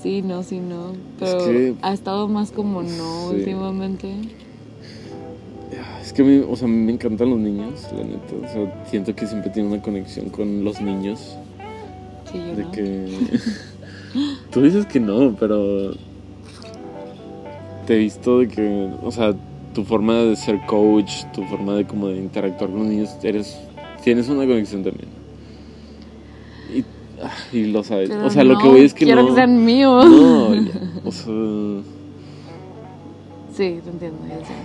sí, 0.00 0.22
no, 0.22 0.42
sí, 0.42 0.58
no, 0.58 0.92
pero 1.18 1.44
que- 1.44 1.74
ha 1.82 1.92
estado 1.92 2.28
más 2.28 2.50
como 2.52 2.82
no 2.82 3.30
Sí. 3.30 3.36
últimamente. 3.36 4.12
Es 6.00 6.12
que 6.12 6.22
a 6.22 6.24
mí, 6.24 6.42
o 6.48 6.54
sea, 6.56 6.66
a 6.66 6.70
mí 6.70 6.76
me 6.76 6.92
encantan 6.92 7.30
los 7.30 7.38
niños, 7.40 7.88
la 7.92 8.04
neta. 8.04 8.34
O 8.44 8.48
sea, 8.48 8.84
siento 8.88 9.14
que 9.14 9.26
siempre 9.26 9.50
tiene 9.50 9.68
una 9.68 9.82
conexión 9.82 10.30
con 10.30 10.64
los 10.64 10.80
niños. 10.80 11.36
Sí, 12.30 12.38
yo 12.38 12.54
De 12.56 12.62
no. 12.62 12.70
que. 12.70 13.06
Tú 14.52 14.62
dices 14.62 14.86
que 14.86 15.00
no, 15.00 15.34
pero. 15.38 15.92
Te 17.86 17.94
he 17.96 17.98
visto 17.98 18.38
de 18.38 18.48
que. 18.48 18.88
O 19.02 19.10
sea, 19.10 19.34
tu 19.74 19.82
forma 19.84 20.14
de 20.14 20.36
ser 20.36 20.64
coach, 20.66 21.24
tu 21.34 21.42
forma 21.44 21.74
de 21.74 21.84
como 21.84 22.08
de 22.08 22.18
interactuar 22.18 22.70
con 22.70 22.78
los 22.80 22.88
niños, 22.88 23.10
eres. 23.24 23.58
Tienes 24.04 24.28
una 24.28 24.46
conexión 24.46 24.84
también. 24.84 25.08
Y, 27.52 27.64
lo 27.66 27.82
sabes. 27.82 28.08
Pero 28.10 28.26
o 28.26 28.30
sea, 28.30 28.44
lo 28.44 28.58
que 28.58 28.64
no 28.64 28.70
voy 28.72 28.80
es 28.82 28.94
que 28.94 29.04
quiero 29.06 29.22
no. 29.22 29.28
que 29.28 29.34
sean 29.34 29.64
míos. 29.64 30.04
No, 30.06 30.54
ya, 30.54 31.00
o 31.04 31.12
sea. 31.12 31.82
Sí, 33.54 33.80
te 33.82 33.90
entiendo. 33.90 34.18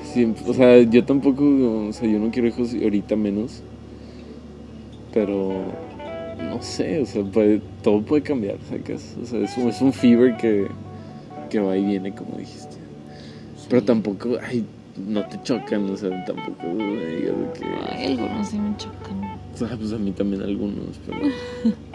Siempre- 0.03 0.43
o 0.49 0.53
sea, 0.53 0.81
yo 0.81 1.05
tampoco, 1.05 1.43
o 1.87 1.93
sea, 1.93 2.09
yo 2.09 2.19
no 2.19 2.29
quiero 2.29 2.47
hijos 2.49 2.73
ahorita 2.73 3.15
menos. 3.15 3.61
Pero 5.13 5.51
no 6.41 6.61
sé, 6.61 7.01
o 7.01 7.05
sea, 7.05 7.23
puede- 7.23 7.61
todo 7.83 8.01
puede 8.01 8.21
cambiar, 8.21 8.57
¿sacas? 8.69 9.15
O 9.21 9.25
sea, 9.25 9.39
es 9.41 9.57
un, 9.57 9.69
es 9.69 9.81
un 9.81 9.93
fever 9.93 10.35
que, 10.37 10.67
que 11.49 11.59
va 11.59 11.77
y 11.77 11.85
viene, 11.85 12.13
como 12.13 12.37
dijiste. 12.37 12.77
Pero 13.69 13.81
Sí. 13.81 13.87
tampoco, 13.87 14.29
ay, 14.45 14.65
no 15.07 15.25
te 15.25 15.41
chocan, 15.43 15.89
o 15.89 15.95
sea, 15.97 16.25
tampoco 16.25 16.67
me 16.73 17.05
digas 17.05 17.33
que. 17.57 17.65
Ay, 17.95 18.05
algunos 18.13 18.47
sí 18.47 18.57
me 18.59 18.75
chocan. 18.77 19.21
O 19.53 19.57
sea, 19.57 19.77
pues 19.77 19.93
a 19.93 19.97
mí 19.97 20.11
también 20.11 20.41
algunos, 20.41 20.99
pero. 21.05 21.19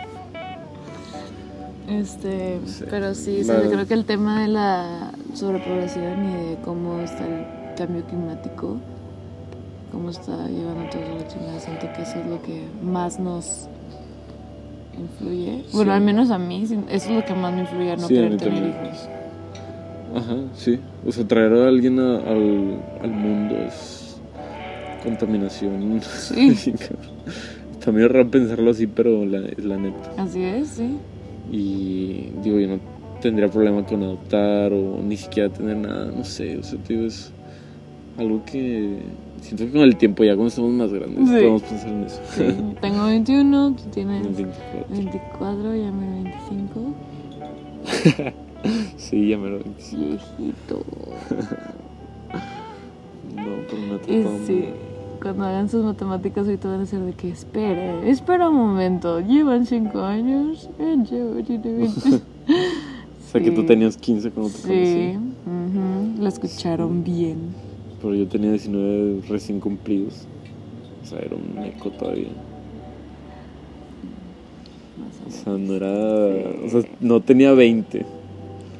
Este, 1.89 2.59
sé. 2.67 2.87
pero 2.91 3.15
sí, 3.15 3.43
verdad. 3.47 3.71
creo 3.71 3.87
que 3.87 3.95
el 3.95 4.05
tema 4.05 4.43
de 4.43 4.49
la 4.49 5.13
sobrepoblación 5.35 6.25
y 6.31 6.33
de 6.51 6.57
cómo 6.65 7.01
está 7.01 7.25
el 7.27 7.75
cambio 7.77 8.03
climático, 8.05 8.77
cómo 9.93 10.11
está 10.11 10.49
llevando 10.49 10.91
todo 10.91 11.03
a 11.03 11.21
la 11.21 11.29
chingada, 11.29 11.61
siento 11.61 11.87
que 11.95 12.03
eso 12.03 12.19
es 12.19 12.27
lo 12.27 12.43
que 12.43 12.63
más 12.83 13.21
nos 13.21 13.69
influye. 14.99 15.63
Bueno, 15.73 15.93
Sí. 15.93 15.97
al 15.97 16.01
menos 16.03 16.31
a 16.31 16.39
mí, 16.39 16.67
sí, 16.67 16.79
eso 16.91 17.11
es 17.11 17.17
lo 17.17 17.25
que 17.25 17.35
más 17.35 17.55
me 17.55 17.61
influye 17.61 17.93
a 17.93 17.97
no 17.97 18.09
Sí, 18.09 18.15
querer 18.15 18.37
tener 18.37 18.65
hijos. 18.69 19.09
Ajá, 20.17 20.37
sí. 20.55 20.81
O 21.07 21.13
sea, 21.13 21.27
traer 21.29 21.53
a 21.53 21.69
alguien 21.69 22.01
a- 22.01 22.17
al, 22.19 22.81
al 23.03 23.11
mundo 23.11 23.55
es 23.57 24.19
contaminación. 25.05 26.01
Sí. 26.03 26.75
Está 27.73 27.93
medio 27.93 28.09
raro 28.09 28.29
pensarlo 28.31 28.71
así, 28.73 28.87
pero 28.89 29.25
la, 29.25 29.39
es 29.47 29.65
la 29.65 29.77
neta. 29.77 30.11
Así 30.19 30.43
es, 30.43 30.69
sí. 30.69 30.97
Y 31.53 32.29
digo, 32.43 32.59
yo 32.59 32.69
no 32.69 32.79
tendría 33.21 33.49
problema 33.49 33.85
con 33.85 34.03
adoptar 34.03 34.73
o 34.73 35.01
ni 35.03 35.17
siquiera 35.17 35.49
tener 35.49 35.77
nada, 35.77 36.11
no 36.17 36.25
sé. 36.25 36.59
O 36.59 36.63
sea, 36.63 36.79
te 36.81 36.95
digo, 36.95 37.07
es 37.07 37.33
algo 38.19 38.43
que 38.45 38.99
siento 39.41 39.65
que 39.67 39.71
con 39.73 39.83
el 39.83 39.97
tiempo, 39.97 40.25
ya 40.25 40.33
cuando 40.35 40.49
estamos 40.49 40.71
más 40.73 40.93
grandes, 40.93 41.19
Sí. 41.29 41.35
podemos 41.35 41.63
pensar 41.63 41.89
en 41.91 42.05
eso. 42.05 42.21
Sí, 42.31 42.45
Tengo 42.81 43.05
21, 43.07 43.77
tú 43.77 43.83
tienes 43.93 44.27
En 44.27 44.35
24. 44.37 44.87
24, 44.91 45.77
ya 45.77 45.93
me 45.93 46.23
25. 46.23 46.95
Sí, 48.97 49.29
ya 49.29 49.39
me 49.39 49.49
lo 49.51 49.59
25. 49.61 50.05
Viejito. 50.39 50.83
No, 53.37 53.43
pero 53.69 54.01
Y 54.09 54.21
etapa 54.21 54.37
sí, 54.47 54.65
cuando 55.17 55.45
hagan 55.45 55.69
sus 55.69 55.85
matemáticas 55.85 56.47
ahorita 56.47 56.69
van 56.69 56.81
a 56.83 56.87
ser 56.87 57.01
de 57.01 57.13
que 57.13 57.29
espere, 57.31 58.09
espera 58.11 58.49
un 58.49 58.57
momento, 58.57 59.21
llevan 59.21 59.67
5 59.67 60.01
años, 60.01 60.69
yo 60.79 61.43
tiene 61.45 61.73
20. 61.73 61.89
O 61.89 63.29
sea, 63.33 63.41
que 63.41 63.51
tú 63.51 63.63
Sí. 63.63 63.67
tenías 63.67 63.97
15 63.97 64.31
cuando 64.31 64.53
te 64.53 64.59
Sí, 64.59 64.69
conocí. 64.69 65.17
ujú, 65.47 66.23
lo 66.23 66.29
escucharon 66.29 67.03
bien. 67.05 67.39
Pero 68.01 68.15
yo 68.15 68.27
tenía 68.29 68.51
19 68.51 69.23
recién 69.29 69.59
cumplidos. 69.61 70.27
O 71.03 71.07
sea, 71.07 71.19
era 71.19 71.35
un 71.37 71.65
eco 71.65 71.91
todavía. 71.91 72.29
O 75.27 75.31
sea, 75.31 75.53
no 75.55 75.75
era. 75.75 75.89
O 76.65 76.69
sea, 76.69 76.83
no 77.01 77.21
tenía 77.21 77.53
20. 77.53 78.07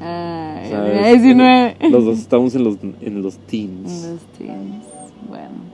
Ay, 0.01 0.67
O 0.67 0.69
sea, 0.69 0.85
tenía 0.85 1.11
es- 1.11 1.23
19. 1.23 1.77
Los 1.91 2.05
dos 2.05 2.19
estábamos 2.19 2.55
en 2.55 2.65
los, 2.65 2.77
en 3.01 3.23
los 3.23 3.35
En 3.37 3.41
teens. 3.47 4.09
Los 4.13 4.21
teens. 4.39 4.85
Bueno. 5.29 5.67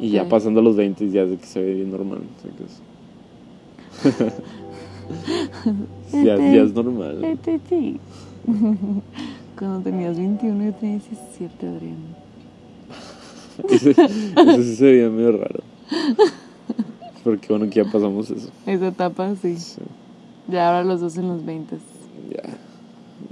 Y 0.00 0.10
ya 0.10 0.28
pasando 0.28 0.62
los 0.62 0.76
20 0.76 1.10
ya 1.10 1.22
es 1.22 1.38
que 1.40 1.46
se 1.46 1.60
ve 1.60 1.74
bien 1.74 1.90
normal. 1.90 2.20
¿sacas? 2.42 4.32
ya, 6.12 6.36
ya 6.36 6.62
es 6.62 6.72
normal. 6.72 7.20
Cuando 9.58 9.80
tenías 9.80 10.16
21 10.16 10.64
yo 10.66 10.72
tenía 10.74 10.98
17, 10.98 11.66
Adrián. 11.68 11.96
Ese, 13.68 13.90
ese 13.90 14.62
sí 14.62 14.76
se 14.76 14.84
veía 14.84 15.10
medio 15.10 15.32
raro. 15.32 15.64
Porque 17.24 17.48
bueno, 17.48 17.68
que 17.68 17.82
ya 17.82 17.90
pasamos 17.90 18.30
eso. 18.30 18.50
Esa 18.66 18.86
etapa, 18.86 19.34
sí. 19.42 19.56
Sí, 19.56 19.80
Ya 20.46 20.68
ahora 20.68 20.84
los 20.84 21.00
dos 21.00 21.16
en 21.16 21.26
los 21.26 21.44
20. 21.44 21.76
ya, 22.30 22.42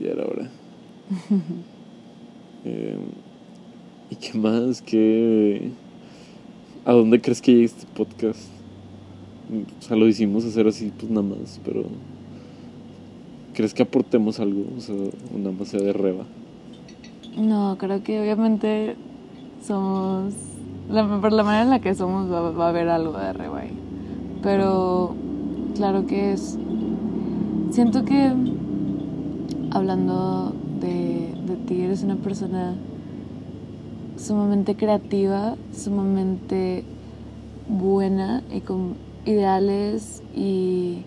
ya 0.05 0.11
era 0.11 0.25
hora. 0.25 0.51
Eh, 2.65 2.99
¿Y 4.11 4.17
qué 4.17 4.37
más? 4.37 4.83
¿Qué, 4.83 5.71
¿A 6.87 6.93
dónde 6.93 7.21
crees 7.21 7.43
que 7.43 7.53
llegue 7.53 7.65
este 7.65 7.85
podcast? 7.97 8.49
O 9.81 9.83
sea, 9.83 9.97
lo 9.97 10.07
hicimos 10.07 10.45
hacer 10.45 10.69
así, 10.69 10.93
pues 10.97 11.11
nada 11.11 11.27
más, 11.27 11.61
pero... 11.65 11.83
¿Crees 13.55 13.75
que 13.75 13.83
aportemos 13.83 14.39
algo? 14.39 14.67
O 14.77 14.81
sea, 14.81 14.95
nada 15.37 15.51
más 15.51 15.67
sea 15.67 15.81
de 15.81 15.93
reba. 15.93 16.23
No, 17.37 17.77
creo 17.77 18.05
que 18.05 18.21
obviamente 18.21 18.95
somos. 19.67 20.33
La, 20.89 21.21
por 21.21 21.33
la 21.33 21.43
manera 21.43 21.65
en 21.65 21.71
la 21.71 21.81
que 21.81 21.93
somos 21.95 22.31
va, 22.31 22.53
va 22.53 22.67
a 22.67 22.69
haber 22.69 22.89
algo 22.89 23.19
de 23.19 23.27
arriba 23.27 23.61
ahí. 23.61 23.73
Pero 24.43 25.17
claro 25.75 26.07
que 26.07 26.35
es. 26.35 26.57
Siento 27.71 28.05
que 28.05 28.31
hablando 29.73 30.55
de, 30.81 31.35
de 31.47 31.57
ti, 31.67 31.81
eres 31.81 32.05
una 32.05 32.17
persona 32.17 32.77
sumamente 34.17 34.77
creativa, 34.77 35.57
sumamente 35.73 36.85
buena 37.69 38.43
y 38.53 38.61
con 38.61 38.95
ideales 39.25 40.23
y 40.35 41.03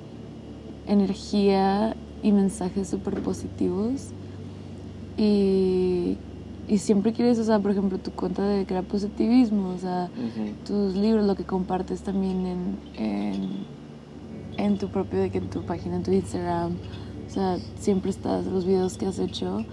energía 0.88 1.96
y 2.22 2.32
mensajes 2.32 2.90
súper 2.90 3.22
positivos. 3.22 4.10
Y, 5.18 6.18
y 6.68 6.78
siempre 6.78 7.14
quieres, 7.14 7.40
o 7.40 7.44
sea, 7.44 7.60
por 7.60 7.72
ejemplo, 7.72 7.98
tu 7.98 8.12
cuenta 8.12 8.48
de 8.48 8.66
crear 8.66 8.84
positivismo, 8.84 9.70
o 9.70 9.78
sea, 9.78 10.10
tus 10.66 10.96
libros, 10.96 11.26
lo 11.26 11.36
que 11.36 11.44
compartes 11.44 12.02
también 12.02 12.46
en, 12.46 12.78
en, 12.96 13.50
en 14.58 14.78
tu 14.78 14.88
propio, 14.90 15.20
de 15.20 15.30
que 15.30 15.40
en 15.40 15.50
tu 15.50 15.64
página, 15.64 15.98
en 15.98 16.04
tu 16.04 16.12
Instagram, 16.12 16.74
o 17.28 17.32
sea, 17.32 17.58
siempre 17.80 18.12
estás, 18.12 18.46
los 18.46 18.66
videos 18.66 18.98
que 18.98 19.08
has 19.08 19.20
hecho, 19.20 19.66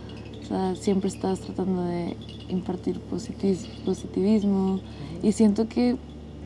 o 0.47 0.49
sea, 0.49 0.77
siempre 0.77 1.09
estás 1.09 1.41
tratando 1.41 1.83
de 1.83 2.17
impartir 2.49 3.01
positivismo 3.01 4.79
y 5.21 5.33
siento 5.33 5.69
que 5.69 5.97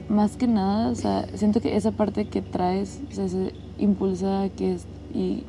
más 0.09 0.39
que 0.39 0.47
nada, 0.47 0.91
o 0.91 0.95
sea, 0.95 1.27
siento 1.35 1.61
que 1.61 1.77
esa 1.77 1.93
parte 1.93 2.27
que 2.27 2.41
traes, 2.41 3.03
o 3.11 3.15
sea, 3.15 3.27
impulsa 3.79 4.49
que 4.57 4.73
es, 4.73 4.87
y 5.13 5.43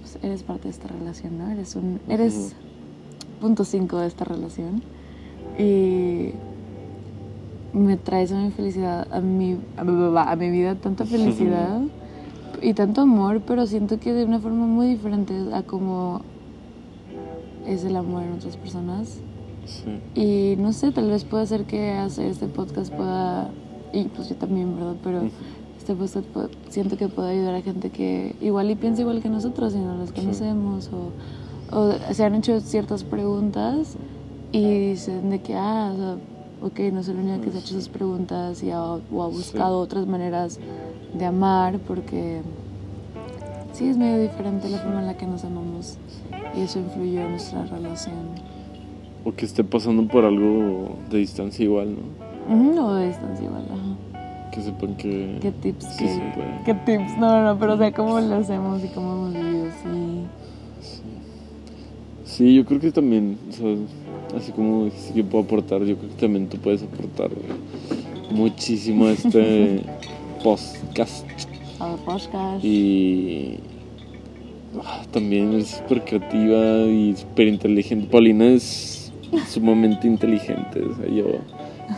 pues, 0.00 0.18
eres 0.22 0.42
parte 0.42 0.64
de 0.64 0.70
esta 0.70 0.88
relación, 0.88 1.38
¿no? 1.38 1.50
Eres 1.50 1.76
un, 1.76 1.98
eres 2.10 2.54
punto 3.40 3.64
5 3.64 4.00
de 4.00 4.06
esta 4.06 4.26
relación. 4.26 4.82
Y 5.58 6.32
me 7.72 7.96
traes 7.96 8.32
a 8.32 8.38
mi 8.38 8.50
felicidad, 8.50 9.08
a 9.10 9.20
mi, 9.20 9.56
a 9.78 10.36
mi 10.36 10.50
vida 10.50 10.74
tanta 10.74 11.06
felicidad 11.06 11.80
y 12.60 12.74
tanto 12.74 13.00
amor, 13.00 13.40
pero 13.46 13.66
siento 13.66 13.98
que 13.98 14.12
de 14.12 14.24
una 14.24 14.40
forma 14.40 14.66
muy 14.66 14.88
diferente 14.88 15.34
a 15.54 15.62
como 15.62 16.20
es 17.66 17.84
el 17.84 17.96
amor 17.96 18.22
en 18.22 18.32
otras 18.32 18.56
personas. 18.56 19.18
Sí. 19.66 20.00
Y 20.20 20.56
no 20.60 20.72
sé, 20.72 20.92
tal 20.92 21.10
vez 21.10 21.24
puede 21.24 21.46
ser 21.46 21.64
que 21.64 21.92
hacer 21.92 22.26
este 22.26 22.46
podcast 22.46 22.92
pueda, 22.92 23.50
y 23.92 24.04
pues 24.04 24.28
yo 24.28 24.36
también, 24.36 24.76
¿verdad? 24.76 24.94
Pero 25.02 25.18
Ujú. 25.18 25.30
este 25.78 25.94
podcast 25.94 26.52
siento 26.68 26.96
que 26.96 27.08
puede 27.08 27.30
ayudar 27.32 27.54
a 27.54 27.62
gente 27.62 27.90
que 27.90 28.36
igual 28.40 28.70
y 28.70 28.76
piensa 28.76 29.02
igual 29.02 29.20
que 29.22 29.28
nosotros 29.28 29.74
y 29.74 29.78
no 29.78 29.96
los 29.96 30.10
Sí. 30.10 30.14
conocemos 30.20 30.90
o, 30.92 31.76
o 31.76 31.92
se 32.12 32.24
han 32.24 32.34
hecho 32.36 32.60
ciertas 32.60 33.02
preguntas 33.04 33.96
y 34.52 34.90
dicen 34.90 35.30
de 35.30 35.40
que, 35.40 35.54
ah, 35.56 35.92
o 35.92 35.96
sea, 35.96 36.16
ok, 36.62 36.92
no 36.92 37.02
soy 37.02 37.14
la 37.14 37.20
única 37.22 37.40
que 37.40 37.50
se 37.50 37.56
ha 37.56 37.60
hecho 37.60 37.76
esas 37.76 37.88
preguntas 37.88 38.62
y 38.62 38.70
ha, 38.70 38.80
o 38.82 39.22
ha 39.22 39.26
buscado 39.28 39.80
otras 39.80 40.06
maneras 40.06 40.60
de 41.18 41.24
amar 41.24 41.78
porque 41.80 42.40
sí 43.72 43.88
es 43.88 43.96
medio 43.96 44.22
diferente 44.22 44.68
la 44.68 44.78
forma 44.78 45.00
en 45.00 45.06
la 45.06 45.16
que 45.16 45.26
nos 45.26 45.44
amamos 45.44 45.98
y 46.56 46.62
eso 46.62 46.78
influyó 46.78 47.20
en 47.22 47.30
nuestra 47.32 47.64
relación. 47.66 48.14
O 49.24 49.32
que 49.32 49.44
esté 49.44 49.64
pasando 49.64 50.06
por 50.06 50.24
algo 50.24 50.96
de 51.10 51.18
distancia 51.18 51.64
igual, 51.64 51.94
¿no? 51.96 52.54
Ujú, 52.54 52.78
O 52.80 52.94
de 52.94 53.08
distancia 53.08 53.44
igual, 53.44 53.64
ajá. 53.64 54.50
Que 54.52 54.62
sepan 54.62 54.96
que 54.96 55.38
¿Qué 55.42 55.50
tips? 55.52 55.84
sí 55.84 56.04
qué, 56.04 56.08
se 56.14 56.20
puede. 56.34 56.62
¿Qué 56.64 56.74
tips? 56.74 57.18
No, 57.18 57.28
no, 57.30 57.44
no, 57.54 57.58
pero 57.58 57.74
o 57.74 57.76
sea, 57.76 57.92
cómo 57.92 58.20
lo 58.20 58.36
hacemos 58.36 58.82
y 58.84 58.88
cómo 58.88 59.12
hemos 59.12 59.34
vivido, 59.34 59.66
sí. 59.82 60.22
Sí, 62.24 62.54
yo 62.54 62.64
creo 62.64 62.80
que 62.80 62.90
también, 62.92 63.38
o 63.48 63.52
sea, 63.52 63.76
así 64.36 64.52
como 64.52 64.88
que 65.14 65.24
puedo 65.24 65.44
aportar, 65.44 65.82
yo 65.84 65.96
creo 65.96 66.10
que 66.10 66.16
también 66.16 66.48
tú 66.48 66.56
puedes 66.58 66.82
aportar 66.82 67.30
muchísimo 68.30 69.06
a 69.06 69.12
este 69.12 69.82
podcast. 70.44 71.26
A 71.80 71.94
podcast. 71.96 72.64
Y 72.64 73.58
también 75.10 75.54
es 75.54 75.68
súper 75.68 76.04
creativa 76.04 76.86
y 76.86 77.14
súper 77.16 77.48
inteligente. 77.48 78.08
Paulina 78.10 78.46
es 78.46 79.12
sumamente 79.48 80.06
inteligente, 80.06 80.82
o 80.82 80.96
sea, 80.96 81.08
yo 81.08 81.26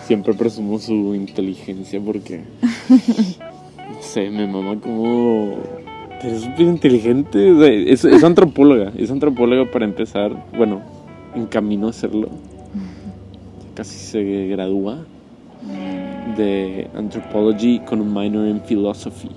siempre 0.04 0.34
presumo 0.34 0.78
su 0.78 1.14
inteligencia 1.14 2.00
porque, 2.00 2.42
no 2.88 4.02
sé, 4.02 4.30
me 4.30 4.46
mama 4.46 4.80
como... 4.80 5.56
Eres 6.20 6.42
súper 6.42 6.66
inteligente, 6.66 7.92
es, 7.92 8.04
es 8.04 8.24
antropóloga, 8.24 8.92
es 8.96 9.08
antropóloga 9.10 9.70
para 9.70 9.84
empezar, 9.84 10.46
bueno, 10.56 10.82
en 11.36 11.46
camino 11.46 11.88
a 11.88 11.92
serlo. 11.92 12.28
Casi 13.74 13.96
se 13.96 14.48
gradúa 14.48 15.04
de 16.36 16.88
Anthropology 16.94 17.80
con 17.80 18.00
un 18.00 18.12
minor 18.12 18.48
en 18.48 18.60
Philosophy, 18.60 19.30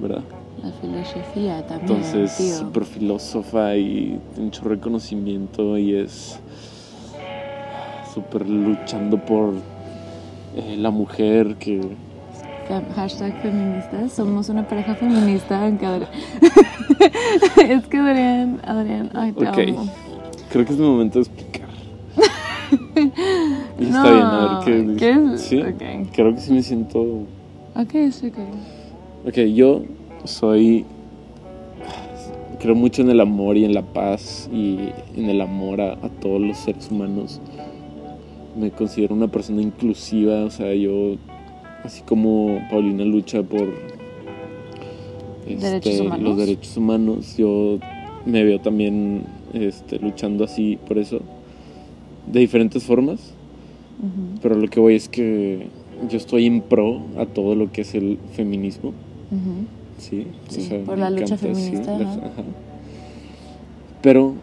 ¿verdad? 0.00 0.22
La 0.66 0.72
filosofía 0.72 1.64
también, 1.64 1.98
Entonces, 1.98 2.36
tío. 2.36 2.56
súper 2.58 2.84
filósofa 2.84 3.76
y 3.76 4.18
mucho 4.36 4.64
reconocimiento 4.64 5.78
y 5.78 5.94
es 5.94 6.40
súper 8.12 8.48
luchando 8.48 9.16
por 9.16 9.54
eh, 10.56 10.76
la 10.76 10.90
mujer 10.90 11.54
que... 11.56 11.80
Hashtag 12.96 13.40
feministas. 13.42 14.12
Somos 14.12 14.48
una 14.48 14.66
pareja 14.66 14.96
feminista, 14.96 15.64
aunque 15.64 15.86
Adrián... 15.86 16.10
es 17.68 17.86
que 17.86 17.98
Adrián, 17.98 18.60
Adrián, 18.64 19.10
ay, 19.14 19.32
te 19.32 19.48
Ok. 19.48 19.58
amo. 19.68 19.88
Creo 20.50 20.64
que 20.64 20.72
es 20.72 20.78
mi 20.80 20.84
momento 20.86 21.20
de 21.20 21.26
explicar. 21.26 21.68
y 23.78 23.84
está 23.84 24.10
bien, 24.10 24.26
a 24.26 24.38
ver 24.40 24.50
qué... 24.64 24.96
¿quieres? 24.96 25.40
Sí, 25.42 25.60
Ok. 25.60 26.10
creo 26.12 26.34
que 26.34 26.40
sí 26.40 26.52
me 26.52 26.62
siento... 26.64 27.00
Ok, 27.76 27.92
sí, 28.10 28.26
ok. 28.28 29.28
Ok, 29.28 29.36
yo 29.54 29.82
soy... 30.26 30.84
Creo 32.60 32.74
mucho 32.74 33.02
en 33.02 33.10
el 33.10 33.20
amor 33.20 33.56
y 33.56 33.64
en 33.64 33.74
la 33.74 33.82
paz 33.82 34.48
y 34.52 34.78
en 35.14 35.28
el 35.28 35.40
amor 35.40 35.80
a, 35.80 35.92
a 35.92 36.08
todos 36.08 36.40
los 36.40 36.56
seres 36.56 36.90
humanos. 36.90 37.40
Me 38.58 38.70
considero 38.70 39.14
una 39.14 39.28
persona 39.28 39.60
inclusiva, 39.60 40.44
o 40.44 40.50
sea, 40.50 40.74
yo, 40.74 41.16
así 41.84 42.02
como 42.02 42.58
Paulina 42.70 43.04
lucha 43.04 43.42
por 43.42 43.74
este, 45.46 45.64
Derechos 45.64 46.20
los 46.20 46.36
derechos 46.36 46.76
humanos, 46.76 47.36
yo 47.36 47.78
me 48.24 48.42
veo 48.42 48.60
también 48.60 49.22
este, 49.54 49.98
luchando 50.00 50.44
así 50.44 50.76
por 50.88 50.98
eso, 50.98 51.20
de 52.26 52.40
diferentes 52.40 52.82
formas, 52.82 53.32
pero 54.42 54.56
lo 54.56 54.66
que 54.68 54.80
voy 54.80 54.96
es 54.96 55.08
que 55.08 55.68
yo 56.10 56.16
estoy 56.16 56.46
en 56.46 56.62
pro 56.62 57.00
a 57.16 57.26
todo 57.26 57.54
lo 57.54 57.70
que 57.70 57.82
es 57.82 57.94
el 57.94 58.18
feminismo. 58.32 58.92
Sí, 59.98 60.26
Sí, 60.48 60.68
por 60.84 60.98
la 60.98 61.10
lucha 61.10 61.34
encanta, 61.34 61.54
sí, 61.54 61.64
feminista, 61.64 61.98
la- 61.98 62.10
ajá. 62.10 62.42
Pero 64.02 64.34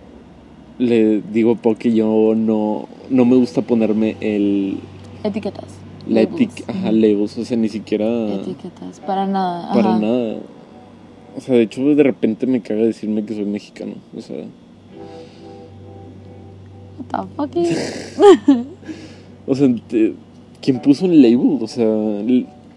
le 0.80 1.22
digo 1.22 1.52
a 1.52 1.56
Pau 1.56 1.76
que 1.76 1.94
yo 1.94 2.34
no, 2.36 2.88
no 3.10 3.26
me 3.26 3.36
gusta 3.36 3.62
ponerme 3.62 4.18
el 4.20 4.80
Etiquetas. 5.24 5.66
la 6.08 6.22
etic- 6.24 6.63
ajá, 6.68 6.92
labels, 6.92 7.38
o 7.38 7.46
sea, 7.46 7.56
ni 7.56 7.70
siquiera 7.70 8.06
Etiquetas, 8.36 9.00
para 9.00 9.26
nada. 9.28 9.72
para 9.74 9.92
ajá. 9.92 10.00
nada. 10.00 10.38
O 11.38 11.42
sea, 11.42 11.56
de 11.56 11.62
hecho 11.63 11.82
de 11.96 12.04
repente 12.04 12.46
me 12.48 12.62
caga 12.62 12.82
decirme 12.84 13.24
que 13.26 13.34
soy 13.36 13.46
mexicano, 13.46 13.94
o 14.16 14.22
sea, 14.22 14.44
What 17.38 17.50
the 17.50 17.66
fuck 17.66 18.66
o 19.48 19.56
sea, 19.56 19.68
te- 19.88 20.13
¿quién 20.62 20.80
puso 20.80 21.06
un 21.06 21.22
label? 21.22 21.58
O 21.62 21.68
sea, 21.68 21.86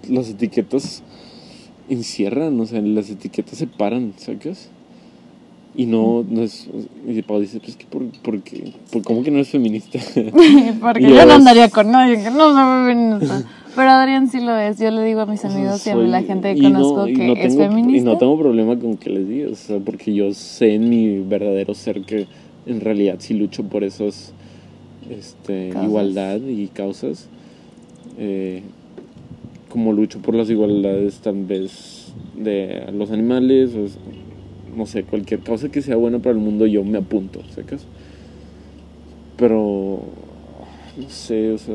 las 0.09 0.31
etiquetas 0.31 1.03
encierran, 1.88 2.59
o 2.61 2.66
sea, 2.66 2.81
las 2.81 3.11
etiquetas 3.11 3.59
separan, 3.59 4.12
¿sacas? 4.16 4.68
Y 5.75 5.85
no, 5.87 6.25
no 6.29 6.42
es. 6.42 6.68
Y 7.07 7.20
Pau 7.22 7.38
dice, 7.38 7.61
pues 7.61 7.77
que 7.77 7.85
por, 7.85 8.05
por 8.22 8.40
qué? 8.42 8.72
¿Por- 8.90 9.03
¿Cómo 9.03 9.22
que 9.22 9.31
no 9.31 9.40
es 9.40 9.49
feminista? 9.49 9.99
Porque 10.81 11.03
Y 11.03 11.14
yo 11.14 11.27
no 11.27 11.35
andaría 11.35 11.68
con 11.68 11.90
nadie 11.90 12.16
que 12.22 12.31
no 12.31 12.55
sea 12.55 12.87
feminista. 12.88 13.44
Pero 13.77 13.90
Adrián 13.90 14.31
sí 14.31 14.40
lo 14.40 14.57
es. 14.57 14.79
Yo 14.79 14.90
le 14.90 15.05
digo 15.05 15.20
a 15.20 15.27
mis 15.27 15.44
amigos 15.44 15.87
y 15.87 15.90
a 15.90 15.92
soy- 15.92 16.09
la 16.09 16.22
gente 16.22 16.55
que 16.55 16.62
no- 16.62 16.72
conozco 16.81 17.09
y 17.09 17.12
que 17.14 17.27
no 17.27 17.33
es 17.35 17.40
tengo- 17.55 17.68
feminista. 17.68 17.99
Y 17.99 18.01
no 18.05 18.16
tengo 18.16 18.38
problema 18.38 18.79
con 18.79 18.96
que 18.96 19.11
les 19.11 19.29
digas, 19.29 19.53
o 19.53 19.55
sea, 19.57 19.79
porque 19.81 20.14
yo 20.14 20.33
sé 20.33 20.75
en 20.77 20.88
mi 20.88 21.18
verdadero 21.18 21.75
ser 21.75 22.01
que 22.03 22.27
en 22.64 22.81
realidad 22.81 23.16
sí 23.18 23.35
lucho 23.35 23.62
por 23.64 23.85
esas 23.85 24.33
este, 25.11 25.68
Causas. 25.68 25.88
igualdad 25.88 26.40
y 26.40 26.68
causas. 26.68 27.29
Eh, 28.18 28.62
como 29.77 29.93
lucho 29.93 30.21
por 30.21 30.35
las 30.35 30.49
igualdades 30.49 31.19
tal 31.19 31.45
vez 31.45 32.11
de 32.35 32.91
los 32.95 33.11
animales, 33.11 33.75
o 33.75 33.87
no 34.75 34.87
sé, 34.87 35.03
cualquier 35.05 35.41
causa 35.41 35.69
que 35.69 35.83
sea 35.83 35.97
buena 35.97 36.19
para 36.19 36.31
el 36.31 36.39
mundo, 36.39 36.65
yo 36.65 36.83
me 36.83 36.97
apunto, 36.97 37.43
¿sacas? 37.55 37.85
Pero, 39.37 40.01
no 40.97 41.11
sé, 41.11 41.53
o 41.53 41.59
sea, 41.59 41.75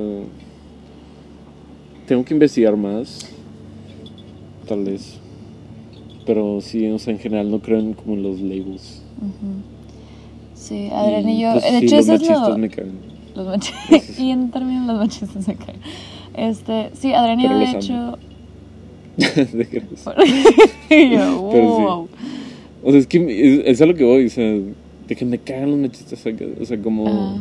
tengo 2.08 2.26
que 2.26 2.34
investigar 2.34 2.76
más, 2.76 3.30
tal 4.68 4.84
vez. 4.84 5.20
Pero 6.26 6.60
sí, 6.60 6.88
o 6.90 6.98
sea, 6.98 7.14
en 7.14 7.20
general 7.20 7.52
no 7.52 7.60
creo 7.60 7.78
en 7.78 7.94
como 7.94 8.16
en 8.16 8.24
los 8.24 8.42
labels. 8.42 9.04
Ujú. 9.20 9.62
Sí, 10.56 10.90
Adrián 10.92 11.30
y, 11.30 11.40
yo. 11.44 11.52
pues, 11.52 11.66
de 11.72 11.80
sí, 11.82 11.86
hecho, 11.86 11.96
los 11.98 12.06
eso 12.06 12.14
es 12.16 12.22
machistas 12.22 12.50
lo. 12.50 12.58
me 12.58 12.70
caen. 12.72 12.94
Los 13.36 13.48
machi- 13.48 13.74
Sí, 13.90 14.00
sí, 14.00 14.14
sí. 14.16 14.24
y 14.26 14.32
en 14.32 14.50
términos 14.50 14.88
los 14.88 14.98
machistas 14.98 15.46
se 15.46 15.54
caen. 15.54 15.78
Este, 16.36 16.90
sí, 16.94 17.12
Pero 17.14 17.58
de 17.58 17.72
hecho. 17.72 18.18
Yo, 19.18 19.38
Pero 20.90 21.78
sí. 21.78 21.84
wow. 21.84 22.10
O 22.84 22.92
sea, 22.92 23.00
es 23.00 23.08
que 23.08 23.18
es, 23.20 23.62
es 23.66 23.82
a 23.82 23.86
lo 23.86 23.94
que 23.94 24.04
voy, 24.04 24.26
o 24.26 24.30
sea, 24.30 24.44
de 25.08 25.16
que 25.16 25.26
me 25.26 25.38
cagan 25.38 25.72
los 25.72 25.80
machistas. 25.80 26.26
O 26.60 26.66
sea, 26.66 26.82
como... 26.82 27.08
Ah. 27.08 27.38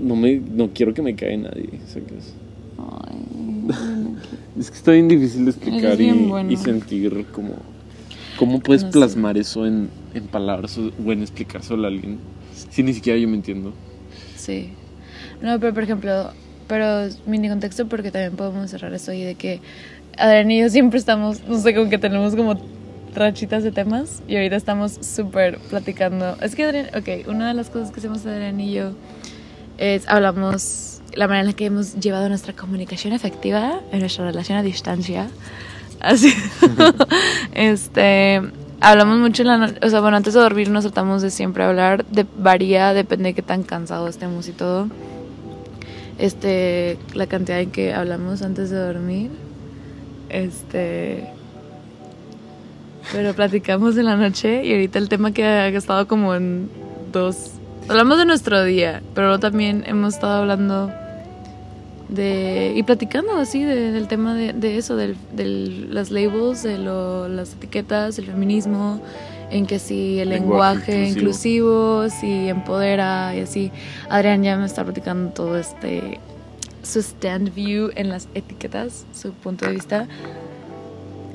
No 0.00 0.16
me 0.16 0.36
no 0.36 0.70
quiero 0.74 0.92
que 0.92 1.02
me 1.02 1.14
caiga 1.14 1.48
nadie, 1.48 1.68
¿sacas? 1.86 2.34
Ay, 2.78 3.16
bueno, 3.30 4.16
Es 4.58 4.70
que 4.70 4.76
está 4.76 4.92
bien 4.92 5.08
difícil 5.08 5.44
de 5.44 5.52
explicar 5.52 5.94
y, 5.94 6.04
bien 6.04 6.28
bueno. 6.28 6.50
y 6.50 6.56
sentir 6.56 7.26
como... 7.32 7.54
¿Cómo 8.38 8.58
puedes 8.58 8.82
No 8.82 8.88
sé. 8.88 8.92
plasmar 8.92 9.38
eso 9.38 9.64
en, 9.64 9.88
en 10.12 10.26
palabras 10.26 10.76
o, 10.76 10.90
o 11.04 11.12
en 11.12 11.22
explicárselo 11.22 11.84
a 11.84 11.86
alguien? 11.86 12.18
Si 12.70 12.82
ni 12.82 12.92
siquiera 12.92 13.18
yo 13.18 13.28
me 13.28 13.36
entiendo. 13.36 13.72
Sí. 14.36 14.70
No, 15.40 15.58
pero 15.60 15.72
por 15.72 15.84
ejemplo, 15.84 16.32
pero 16.66 17.08
mini 17.26 17.48
contexto 17.48 17.86
porque 17.86 18.10
también 18.10 18.36
podemos 18.36 18.70
cerrar 18.70 18.92
esto 18.94 19.10
ahí 19.10 19.24
de 19.24 19.34
que 19.34 19.60
Adrián 20.16 20.50
y 20.50 20.60
yo 20.60 20.68
siempre 20.68 20.98
estamos, 20.98 21.42
no 21.48 21.58
sé, 21.58 21.74
como 21.74 21.90
que 21.90 21.98
tenemos 21.98 22.34
como 22.36 22.54
rachitas 23.14 23.62
de 23.62 23.72
temas 23.72 24.22
y 24.26 24.36
ahorita 24.36 24.56
estamos 24.56 24.98
súper 25.00 25.58
platicando. 25.70 26.36
Es 26.40 26.54
que 26.54 26.64
Adrián, 26.64 26.88
ok, 26.96 27.28
una 27.28 27.48
de 27.48 27.54
las 27.54 27.70
cosas 27.70 27.90
que 27.90 28.00
hacemos 28.00 28.24
Adrián 28.26 28.58
y 28.60 28.72
yo 28.72 28.92
es 29.78 30.08
hablamos 30.08 31.00
la 31.14 31.26
manera 31.26 31.42
en 31.42 31.46
la 31.48 31.52
que 31.52 31.66
hemos 31.66 31.94
llevado 31.94 32.28
nuestra 32.28 32.54
comunicación 32.54 33.12
efectiva 33.12 33.80
en 33.92 34.00
nuestra 34.00 34.24
relación 34.24 34.58
a 34.58 34.62
distancia. 34.62 35.28
Así. 36.00 36.34
este. 37.54 38.42
Hablamos 38.80 39.18
mucho 39.18 39.42
en 39.42 39.48
la 39.48 39.58
noche. 39.58 39.78
O 39.82 39.88
sea, 39.88 40.00
bueno, 40.00 40.16
antes 40.16 40.34
de 40.34 40.40
dormir 40.40 40.68
nos 40.68 40.84
tratamos 40.84 41.22
de 41.22 41.30
siempre 41.30 41.64
hablar. 41.64 42.04
De, 42.06 42.26
varía, 42.36 42.92
depende 42.92 43.30
de 43.30 43.34
qué 43.34 43.42
tan 43.42 43.62
cansados 43.62 44.10
estemos 44.10 44.48
y 44.48 44.52
todo. 44.52 44.88
Este, 46.18 46.98
la 47.14 47.26
cantidad 47.26 47.60
en 47.60 47.70
que 47.70 47.92
hablamos 47.92 48.42
antes 48.42 48.70
de 48.70 48.78
dormir. 48.78 49.30
Este. 50.28 51.28
Pero 53.12 53.34
platicamos 53.34 53.96
en 53.96 54.06
la 54.06 54.16
noche 54.16 54.64
y 54.64 54.72
ahorita 54.72 54.98
el 54.98 55.08
tema 55.08 55.32
que 55.32 55.44
ha 55.44 55.68
estado 55.68 56.08
como 56.08 56.34
en 56.34 56.70
dos. 57.12 57.52
Hablamos 57.88 58.16
de 58.18 58.24
nuestro 58.24 58.64
día, 58.64 59.02
pero 59.14 59.38
también 59.38 59.84
hemos 59.86 60.14
estado 60.14 60.40
hablando 60.40 60.90
de. 62.08 62.72
y 62.74 62.82
platicando 62.82 63.36
así 63.36 63.62
del 63.62 64.08
tema 64.08 64.34
de, 64.34 64.78
eso, 64.78 64.96
de 64.96 65.16
las 65.90 66.10
labels, 66.10 66.62
de 66.62 66.78
las 66.78 67.52
etiquetas, 67.52 68.18
el 68.18 68.26
feminismo, 68.26 69.02
en 69.50 69.66
que 69.66 69.78
si 69.78 70.18
el 70.20 70.30
lenguaje, 70.30 71.08
inclusivo. 71.08 72.08
si 72.08 72.48
empodera 72.48 73.34
y 73.34 73.40
así. 73.40 73.72
Adrián 74.08 74.42
ya 74.42 74.56
me 74.56 74.66
está 74.66 74.84
platicando 74.84 75.32
todo 75.32 75.58
este 75.58 76.18
su 76.82 77.00
stand 77.00 77.54
view 77.54 77.90
en 77.96 78.10
las 78.10 78.28
etiquetas, 78.34 79.06
su 79.14 79.32
punto 79.32 79.66
de 79.66 79.72
vista. 79.72 80.06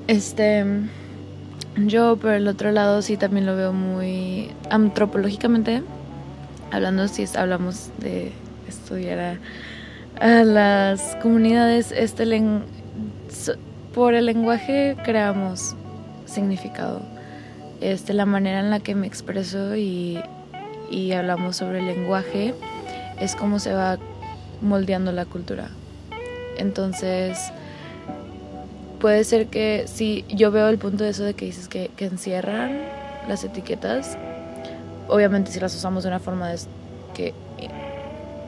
Este 0.08 0.66
yo 1.86 2.18
por 2.18 2.32
el 2.32 2.48
otro 2.48 2.72
lado 2.72 3.02
sí 3.02 3.18
también 3.18 3.46
lo 3.46 3.56
veo 3.56 3.74
muy 3.74 4.52
antropológicamente 4.70 5.84
hablando 6.72 7.08
si 7.08 7.26
hablamos 7.36 7.90
de 8.00 8.32
estudiar 8.68 9.38
a, 10.20 10.44
las 10.44 11.16
comunidades 11.22 11.92
este 11.92 12.42
por 13.94 14.14
el 14.14 14.26
lenguaje 14.26 14.98
creamos 15.04 15.76
significado 16.26 17.02
este, 17.82 18.14
la 18.14 18.26
manera 18.26 18.60
en 18.60 18.70
la 18.70 18.80
que 18.80 18.96
me 18.96 19.08
expreso 19.08 19.76
y, 19.76 20.22
y 20.90 21.12
hablamos 21.14 21.58
sobre 21.58 21.80
el 21.80 21.86
lenguaje 21.86 22.54
es 23.20 23.36
como 23.36 23.60
se 23.60 23.74
va 23.74 23.98
moldeando 24.62 25.12
la 25.12 25.26
cultura. 25.26 25.70
Entonces, 26.58 27.52
puede 29.00 29.24
ser 29.24 29.48
que 29.48 29.86
si 29.88 30.26
yo 30.30 30.52
veo 30.52 30.68
el 30.68 30.78
punto 30.78 31.04
de 31.04 31.12
eso 31.12 31.24
de 31.24 31.34
que 31.34 31.46
dices 31.46 31.68
que, 31.68 31.90
que 31.96 32.06
encierran 32.06 32.80
las 33.28 33.44
etiquetas, 33.44 34.18
obviamente 35.08 35.52
si 35.52 35.60
las 35.60 35.76
usamos 35.76 36.04
de 36.04 36.10
una 36.10 36.20
forma 36.20 36.52
que, 37.14 37.34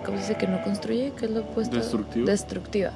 ¿cómo 0.06 0.18
se 0.18 0.24
dice? 0.24 0.36
Que 0.36 0.48
no 0.48 0.62
construye, 0.62 1.12
que 1.18 1.26
es 1.26 1.32
lo 1.32 1.42
opuesto? 1.42 1.76
Destructiva. 1.78 2.26
Destructiva. 2.26 2.92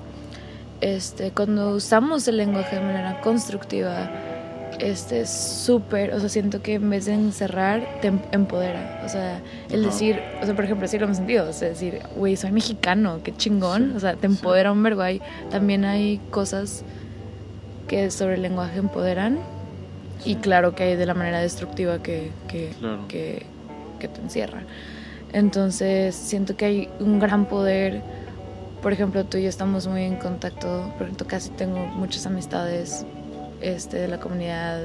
Este, 0.82 1.32
cuando 1.32 1.72
usamos 1.72 2.28
el 2.28 2.38
lenguaje 2.38 2.76
de 2.76 2.82
manera 2.82 3.22
constructiva, 3.22 4.10
este 4.80 5.26
súper, 5.26 6.14
o 6.14 6.20
sea, 6.20 6.30
siento 6.30 6.62
que 6.62 6.76
en 6.76 6.90
vez 6.90 7.06
de 7.06 7.14
encerrar, 7.14 8.00
te 8.02 8.08
em-, 8.08 8.20
empodera. 8.32 9.02
O 9.06 9.10
sea, 9.10 9.42
el 9.70 9.84
decir, 9.84 10.20
o 10.42 10.46
sea, 10.46 10.56
por 10.56 10.66
ejemplo, 10.66 10.86
así 10.86 10.98
lo 10.98 11.06
hemos 11.06 11.18
sentido, 11.18 11.50
o 11.50 11.54
sea, 11.54 11.70
decir, 11.70 12.00
güey, 12.16 12.36
soy 12.36 12.52
mexicano, 12.52 13.20
qué 13.24 13.36
chingón, 13.36 13.96
o 13.96 14.00
sea, 14.00 14.16
te 14.16 14.28
empodera 14.28 14.72
un 14.72 14.84
vergo. 14.84 15.04
también 15.50 15.86
hay 15.86 16.20
cosas 16.32 16.84
que 17.88 18.10
sobre 18.12 18.36
el 18.36 18.42
lenguaje 18.42 18.80
empoderan 18.80 19.40
y 20.24 20.36
claro 20.36 20.76
que 20.76 20.84
hay 20.84 20.96
de 20.96 21.06
la 21.06 21.14
manera 21.14 21.40
destructiva 21.40 22.02
que, 22.02 22.32
que, 22.48 22.72
que, 23.08 23.46
que 24.00 24.08
te 24.08 24.22
encierra. 24.22 24.64
Entonces, 25.34 26.16
siento 26.16 26.56
que 26.56 26.66
hay 26.66 26.90
un 27.00 27.20
gran 27.20 27.46
poder. 27.46 28.02
Por 28.82 28.94
ejemplo, 28.94 29.26
tú 29.26 29.38
y 29.38 29.44
yo 29.44 29.50
estamos 29.50 29.88
muy 29.88 30.04
en 30.04 30.16
contacto, 30.16 30.94
por 30.98 31.08
ejemplo, 31.08 31.28
casi 31.28 31.50
tengo 31.50 31.80
muchas 31.88 32.26
amistades 32.26 33.06
este, 33.66 33.98
de 33.98 34.08
la 34.08 34.20
comunidad 34.20 34.80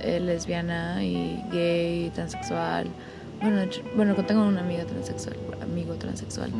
eh, 0.00 0.18
lesbiana 0.18 1.04
y 1.04 1.40
gay 1.52 2.06
y 2.06 2.10
transexual. 2.10 2.88
Bueno, 3.40 3.62
bueno, 3.94 4.14
tengo 4.26 4.44
una 4.44 4.60
amiga 4.60 4.84
transexual, 4.84 5.36
amigo 5.62 5.94
transexual. 5.94 6.50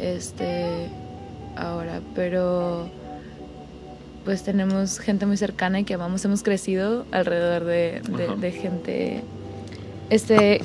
Este, 0.00 0.88
ahora, 1.56 2.00
pero 2.16 2.88
pues 4.24 4.42
tenemos 4.42 4.98
gente 4.98 5.26
muy 5.26 5.36
cercana 5.36 5.78
y 5.78 5.84
que 5.84 5.94
amamos, 5.94 6.24
hemos 6.24 6.42
crecido 6.42 7.06
alrededor 7.12 7.64
de, 7.64 8.02
de, 8.38 8.52
gente 8.52 9.22
este 10.10 10.60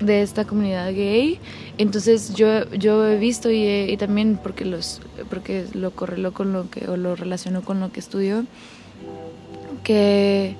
de 0.00 0.22
esta 0.22 0.44
comunidad 0.44 0.88
gay 0.92 1.38
entonces 1.76 2.34
yo 2.34 2.68
yo 2.70 3.06
he 3.06 3.16
visto 3.16 3.50
y, 3.50 3.66
y 3.66 3.96
también 3.96 4.38
porque 4.42 4.64
los 4.64 5.00
porque 5.30 5.64
lo 5.74 5.92
correló 5.92 6.32
con 6.32 6.52
lo 6.52 6.70
que 6.70 6.88
o 6.88 6.96
lo 6.96 7.14
relacionó 7.14 7.62
con 7.62 7.78
lo 7.78 7.92
que 7.92 8.00
estudio 8.00 8.44
que 9.78 10.56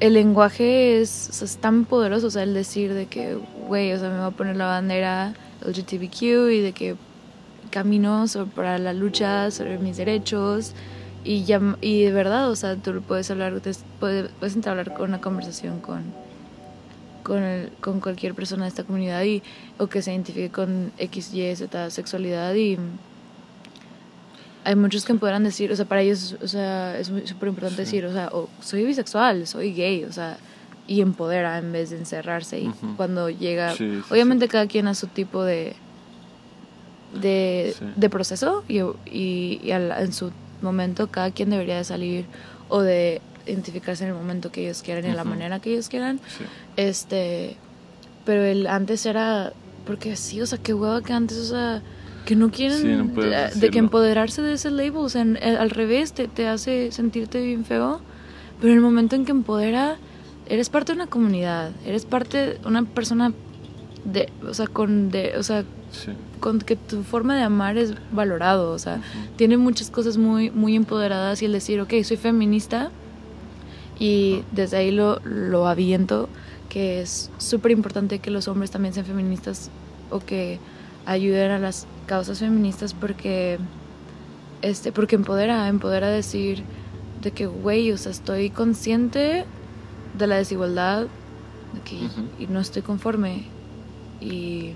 el 0.00 0.14
lenguaje 0.14 1.00
es, 1.00 1.58
tan 1.60 1.84
poderoso, 1.84 2.26
o 2.26 2.30
sea, 2.30 2.42
el 2.42 2.54
decir 2.54 2.92
de 2.94 3.06
que, 3.06 3.38
güey, 3.68 3.92
o 3.92 3.98
sea, 3.98 4.10
me 4.10 4.18
voy 4.18 4.26
a 4.26 4.30
poner 4.30 4.56
la 4.56 4.66
bandera 4.66 5.34
LGTBQ 5.66 6.22
y 6.50 6.60
de 6.60 6.72
que 6.72 6.96
camino 7.70 8.24
para 8.54 8.78
la 8.78 8.92
lucha 8.92 9.50
sobre 9.50 9.78
mis 9.78 9.96
derechos 9.96 10.74
y, 11.24 11.44
ya, 11.44 11.60
y 11.80 12.02
de 12.02 12.12
verdad, 12.12 12.50
o 12.50 12.56
sea, 12.56 12.76
tú 12.76 13.00
puedes 13.02 13.30
hablar, 13.30 13.60
puedes, 13.60 13.84
puedes 13.98 14.54
entablar 14.54 14.92
con 14.92 15.08
una 15.08 15.20
conversación 15.20 15.80
con, 15.80 16.02
con, 17.22 17.42
con 17.80 18.00
cualquier 18.00 18.34
persona 18.34 18.64
de 18.64 18.68
esta 18.68 18.84
comunidad 18.84 19.22
y, 19.24 19.42
o 19.78 19.86
que 19.86 20.02
se 20.02 20.12
identifique 20.12 20.50
con 20.50 20.92
X, 20.98 21.32
Y, 21.32 21.56
Z 21.56 21.90
sexualidad 21.90 22.54
y 22.54 22.78
hay 24.64 24.76
muchos 24.76 25.04
que 25.04 25.14
podrán 25.14 25.44
decir, 25.44 25.70
o 25.70 25.76
sea, 25.76 25.84
para 25.84 26.00
ellos, 26.00 26.36
o 26.42 26.48
sea, 26.48 26.98
es 26.98 27.08
súper 27.24 27.48
importante 27.48 27.82
decir, 27.82 28.04
o 28.06 28.12
sea, 28.12 28.30
soy 28.60 28.84
bisexual, 28.84 29.46
soy 29.46 29.74
gay, 29.74 30.04
o 30.04 30.12
sea, 30.12 30.38
y 30.86 31.02
empodera 31.02 31.58
en 31.58 31.70
vez 31.72 31.90
de 31.90 31.98
encerrarse. 31.98 32.60
Y 32.60 32.70
cuando 32.96 33.28
llega, 33.28 33.74
obviamente 34.10 34.48
cada 34.48 34.66
quien 34.66 34.88
a 34.88 34.94
su 34.94 35.06
tipo 35.06 35.44
de, 35.44 35.76
de, 37.20 37.74
de 37.96 38.10
proceso 38.10 38.64
y, 38.66 38.80
y, 39.06 39.60
en 39.70 40.12
su 40.12 40.32
momento 40.62 41.08
cada 41.08 41.30
quien 41.30 41.50
debería 41.50 41.76
de 41.76 41.84
salir 41.84 42.24
o 42.68 42.80
de 42.80 43.20
identificarse 43.46 44.04
en 44.04 44.10
el 44.10 44.16
momento 44.16 44.50
que 44.50 44.62
ellos 44.62 44.82
quieran 44.82 45.04
y 45.04 45.08
en 45.08 45.16
la 45.16 45.24
manera 45.24 45.60
que 45.60 45.72
ellos 45.72 45.90
quieran. 45.90 46.20
Este, 46.76 47.56
pero 48.24 48.42
el 48.42 48.66
antes 48.66 49.04
era, 49.04 49.52
porque 49.86 50.16
sí, 50.16 50.40
o 50.40 50.46
sea, 50.46 50.58
qué 50.58 50.72
hueva 50.72 51.02
que 51.02 51.12
antes, 51.12 51.36
o 51.36 51.44
sea 51.44 51.82
que 52.24 52.36
no 52.36 52.50
quieren 52.50 53.14
de, 53.14 53.70
que 53.70 53.78
empoderarse 53.78 54.42
de 54.42 54.54
ese 54.54 54.70
label, 54.70 54.96
o 54.96 55.08
sea, 55.08 55.22
eh, 55.22 55.56
al 55.58 55.70
revés, 55.70 56.12
te, 56.12 56.28
te 56.28 56.48
hace 56.48 56.90
sentirte 56.90 57.44
bien 57.44 57.64
feo, 57.64 58.00
pero 58.60 58.72
en 58.72 58.78
el 58.78 58.82
momento 58.82 59.14
en 59.16 59.24
que 59.24 59.32
empodera, 59.32 59.96
eres 60.46 60.70
parte 60.70 60.92
de 60.92 60.96
una 60.96 61.06
comunidad, 61.06 61.72
eres 61.86 62.04
parte 62.04 62.58
de 62.58 62.58
una 62.66 62.84
persona 62.84 63.32
de, 64.04 64.30
o 64.46 64.54
sea, 64.54 64.66
con, 64.66 65.10
de, 65.10 65.36
o 65.38 65.42
sea, 65.42 65.64
con 66.40 66.60
que 66.60 66.76
tu 66.76 67.02
forma 67.02 67.36
de 67.36 67.42
amar 67.42 67.78
es 67.78 67.94
valorado, 68.12 68.72
o 68.72 68.78
sea, 68.78 69.00
tiene 69.36 69.56
muchas 69.56 69.90
cosas 69.90 70.16
muy, 70.16 70.50
muy 70.50 70.76
empoderadas 70.76 71.42
y 71.42 71.46
el 71.46 71.52
decir, 71.52 71.80
ok, 71.80 71.92
soy 72.02 72.16
feminista 72.16 72.90
y 73.98 74.42
desde 74.52 74.78
ahí 74.78 74.90
lo, 74.90 75.20
lo 75.24 75.68
aviento, 75.68 76.28
que 76.68 77.00
es 77.00 77.30
súper 77.38 77.70
importante 77.70 78.18
que 78.18 78.30
los 78.30 78.48
hombres 78.48 78.70
también 78.70 78.94
sean 78.94 79.06
feministas 79.06 79.70
o 80.10 80.20
que 80.20 80.58
ayuden 81.06 81.50
a 81.50 81.58
las 81.58 81.86
causas 82.06 82.38
feministas 82.38 82.94
porque 82.94 83.58
este 84.62 84.92
porque 84.92 85.16
empodera 85.16 85.68
empodera 85.68 86.08
decir 86.08 86.62
de 87.22 87.30
que 87.32 87.46
güey 87.46 87.90
o 87.92 87.98
sea 87.98 88.12
estoy 88.12 88.50
consciente 88.50 89.44
de 90.16 90.26
la 90.26 90.36
desigualdad 90.36 91.06
y 92.38 92.46
no 92.46 92.60
estoy 92.60 92.82
conforme 92.82 93.44
y 94.20 94.74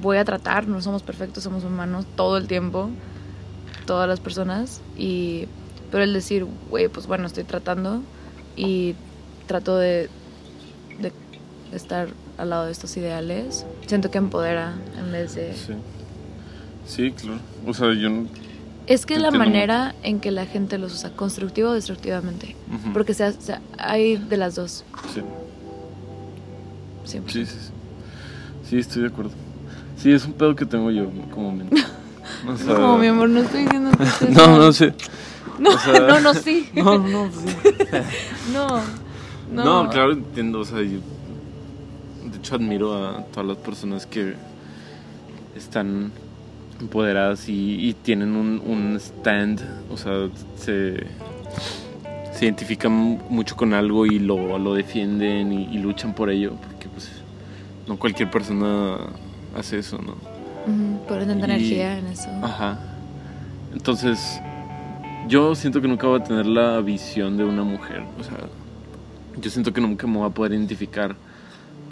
voy 0.00 0.16
a 0.16 0.24
tratar 0.24 0.66
no 0.66 0.80
somos 0.80 1.02
perfectos 1.02 1.44
somos 1.44 1.64
humanos 1.64 2.06
todo 2.16 2.36
el 2.36 2.46
tiempo 2.46 2.90
todas 3.86 4.08
las 4.08 4.20
personas 4.20 4.80
y 4.96 5.46
pero 5.90 6.04
el 6.04 6.12
decir 6.12 6.46
güey 6.70 6.88
pues 6.88 7.06
bueno 7.06 7.26
estoy 7.26 7.44
tratando 7.44 8.02
y 8.56 8.94
trato 9.46 9.76
de, 9.76 10.02
de 10.02 10.08
estar 11.72 12.08
al 12.38 12.50
lado 12.50 12.66
de 12.66 12.72
estos 12.72 12.96
ideales 12.96 13.64
siento 13.86 14.10
que 14.10 14.18
empodera 14.18 14.74
en 14.98 15.12
vez 15.12 15.34
de 15.34 15.54
Sí, 16.86 17.12
claro. 17.12 17.38
O 17.66 17.74
sea, 17.74 17.92
yo 17.94 18.10
no... 18.10 18.26
Es 18.86 19.06
que 19.06 19.18
la 19.18 19.30
manera 19.30 19.94
en 20.02 20.18
que 20.18 20.30
la 20.30 20.46
gente 20.46 20.76
los 20.76 20.92
usa, 20.94 21.10
constructivo 21.10 21.70
o 21.70 21.72
destructivamente. 21.72 22.56
Porque 22.92 23.14
sea, 23.14 23.32
hay 23.78 24.16
de 24.16 24.36
las 24.36 24.56
dos. 24.56 24.84
Sí. 25.14 25.22
Sí, 27.04 27.20
sí, 27.28 27.46
sí. 27.46 27.70
Sí, 28.68 28.78
estoy 28.78 29.02
de 29.02 29.08
acuerdo. 29.08 29.30
Sí, 29.96 30.10
es 30.10 30.24
un 30.24 30.32
pedo 30.32 30.56
que 30.56 30.66
tengo 30.66 30.90
yo 30.90 31.10
como 31.30 31.52
mente. 31.52 31.82
no, 32.66 32.98
mi 32.98 33.06
amor, 33.06 33.28
no 33.28 33.40
estoy 33.40 33.62
diciendo 33.62 33.90
que 33.96 34.26
No, 34.30 34.58
no 34.58 34.72
sé. 34.72 34.94
No, 35.58 35.70
no, 36.08 36.20
no, 36.20 36.34
sí. 36.34 36.68
No, 36.74 36.98
no, 36.98 37.30
sí. 37.30 37.54
no, 38.52 38.80
no. 39.52 39.82
No, 39.84 39.90
claro, 39.90 40.12
entiendo. 40.12 40.60
O 40.60 40.64
sea, 40.64 40.82
yo 40.82 40.98
hecho 42.42 42.56
admiro 42.56 42.94
a 42.94 43.22
todas 43.26 43.46
las 43.46 43.56
personas 43.58 44.04
que 44.04 44.34
están 45.56 46.10
empoderadas 46.80 47.48
y, 47.48 47.94
tienen 48.02 48.34
un, 48.34 48.96
stand, 48.96 49.60
o 49.92 49.96
sea, 49.96 50.28
se, 50.56 51.06
se, 52.34 52.44
identifican 52.44 52.92
mucho 53.30 53.54
con 53.54 53.72
algo 53.72 54.06
y 54.06 54.18
lo, 54.18 54.58
lo 54.58 54.74
defienden 54.74 55.52
y, 55.52 55.78
luchan 55.78 56.14
por 56.14 56.30
ello, 56.30 56.54
porque 56.60 56.88
pues 56.88 57.12
no 57.86 57.96
cualquier 57.96 58.28
persona 58.28 58.96
hace 59.56 59.78
eso, 59.78 59.98
¿no? 59.98 60.14
Ujú, 60.66 61.06
Ponen 61.06 61.28
tanta 61.28 61.46
Y- 61.46 61.50
energía 61.50 61.98
en 61.98 62.06
eso. 62.08 62.28
Ajá. 62.42 62.80
Entonces, 63.72 64.40
yo 65.28 65.54
siento 65.54 65.80
que 65.80 65.86
nunca 65.86 66.08
voy 66.08 66.20
a 66.20 66.24
tener 66.24 66.46
la 66.46 66.80
visión 66.80 67.36
de 67.36 67.44
una 67.44 67.62
mujer. 67.62 68.02
O 68.18 68.24
sea, 68.24 68.38
yo 69.40 69.48
siento 69.48 69.72
que 69.72 69.80
nunca 69.80 70.08
me 70.08 70.18
voy 70.18 70.28
a 70.28 70.30
poder 70.34 70.52
identificar 70.52 71.14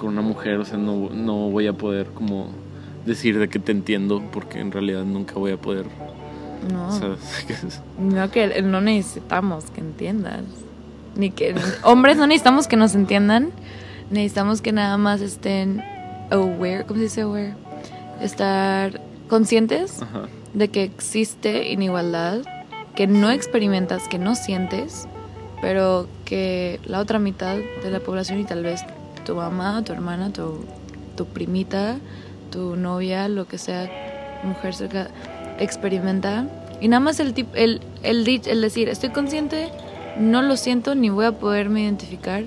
con 0.01 0.09
una 0.09 0.23
mujer. 0.23 0.59
O 0.59 0.65
sea, 0.65 0.79
no, 0.79 1.11
no 1.11 1.51
voy 1.51 1.67
a 1.67 1.75
poder 1.75 2.07
como 2.07 2.49
decir 3.05 3.39
de 3.39 3.49
que 3.49 3.59
te 3.59 3.73
entiendo 3.73 4.23
porque 4.33 4.59
en 4.59 4.73
realidad 4.73 5.05
nunca 5.05 5.35
voy 5.35 5.53
a 5.53 5.57
poder. 5.57 5.87
No, 6.73 6.89
o 6.89 6.93
sea, 6.93 7.17
no 7.99 8.31
que 8.31 8.63
no 8.63 8.81
necesitamos 8.81 9.65
que 9.71 9.81
entiendas. 9.81 10.43
Ni 11.17 11.31
que 11.31 11.55
hombres 11.83 12.17
no 12.17 12.27
necesitamos 12.27 12.67
que 12.67 12.77
nos 12.77 12.95
entiendan. 12.95 13.51
Necesitamos 14.11 14.61
que 14.61 14.73
nada 14.73 14.97
más 14.97 15.21
estén 15.21 15.83
aware, 16.31 16.85
¿cómo 16.85 16.99
se 16.99 17.05
dice 17.05 17.21
aware? 17.23 17.55
Estar 18.21 19.01
conscientes 19.29 20.03
ajá. 20.03 20.29
de 20.55 20.69
que 20.69 20.83
existe 20.83 21.71
inigualdad, 21.71 22.41
que 22.97 23.07
no 23.07 23.31
experimentas, 23.31 24.09
que 24.09 24.19
no 24.19 24.35
sientes, 24.35 25.07
pero 25.61 26.09
que 26.25 26.81
la 26.85 26.99
otra 26.99 27.19
mitad 27.19 27.57
de 27.57 27.91
la 27.91 28.01
población 28.01 28.41
y 28.41 28.45
tal 28.45 28.65
vez 28.65 28.85
tu 29.31 29.37
mamá, 29.37 29.81
tu 29.85 29.93
hermana, 29.93 30.33
tu, 30.33 30.65
tu 31.17 31.25
primita, 31.27 31.99
tu 32.51 32.75
novia, 32.75 33.29
lo 33.29 33.47
que 33.47 33.59
sea, 33.59 33.89
mujer 34.43 34.75
cerca, 34.75 35.07
experimenta. 35.61 36.49
Y 36.81 36.89
nada 36.89 36.99
más 36.99 37.21
el, 37.21 37.33
tip, 37.33 37.47
el, 37.55 37.81
el, 38.03 38.27
dich- 38.27 38.49
el 38.49 38.61
decir, 38.61 38.89
estoy 38.89 39.11
consciente, 39.11 39.69
no 40.19 40.43
lo 40.43 40.57
siento, 40.57 40.97
ni 40.97 41.11
voy 41.11 41.27
a 41.27 41.33
poderme 41.33 41.83
identificar 41.83 42.43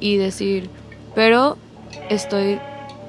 y 0.00 0.16
decir, 0.16 0.70
pero 1.14 1.58
estoy 2.08 2.58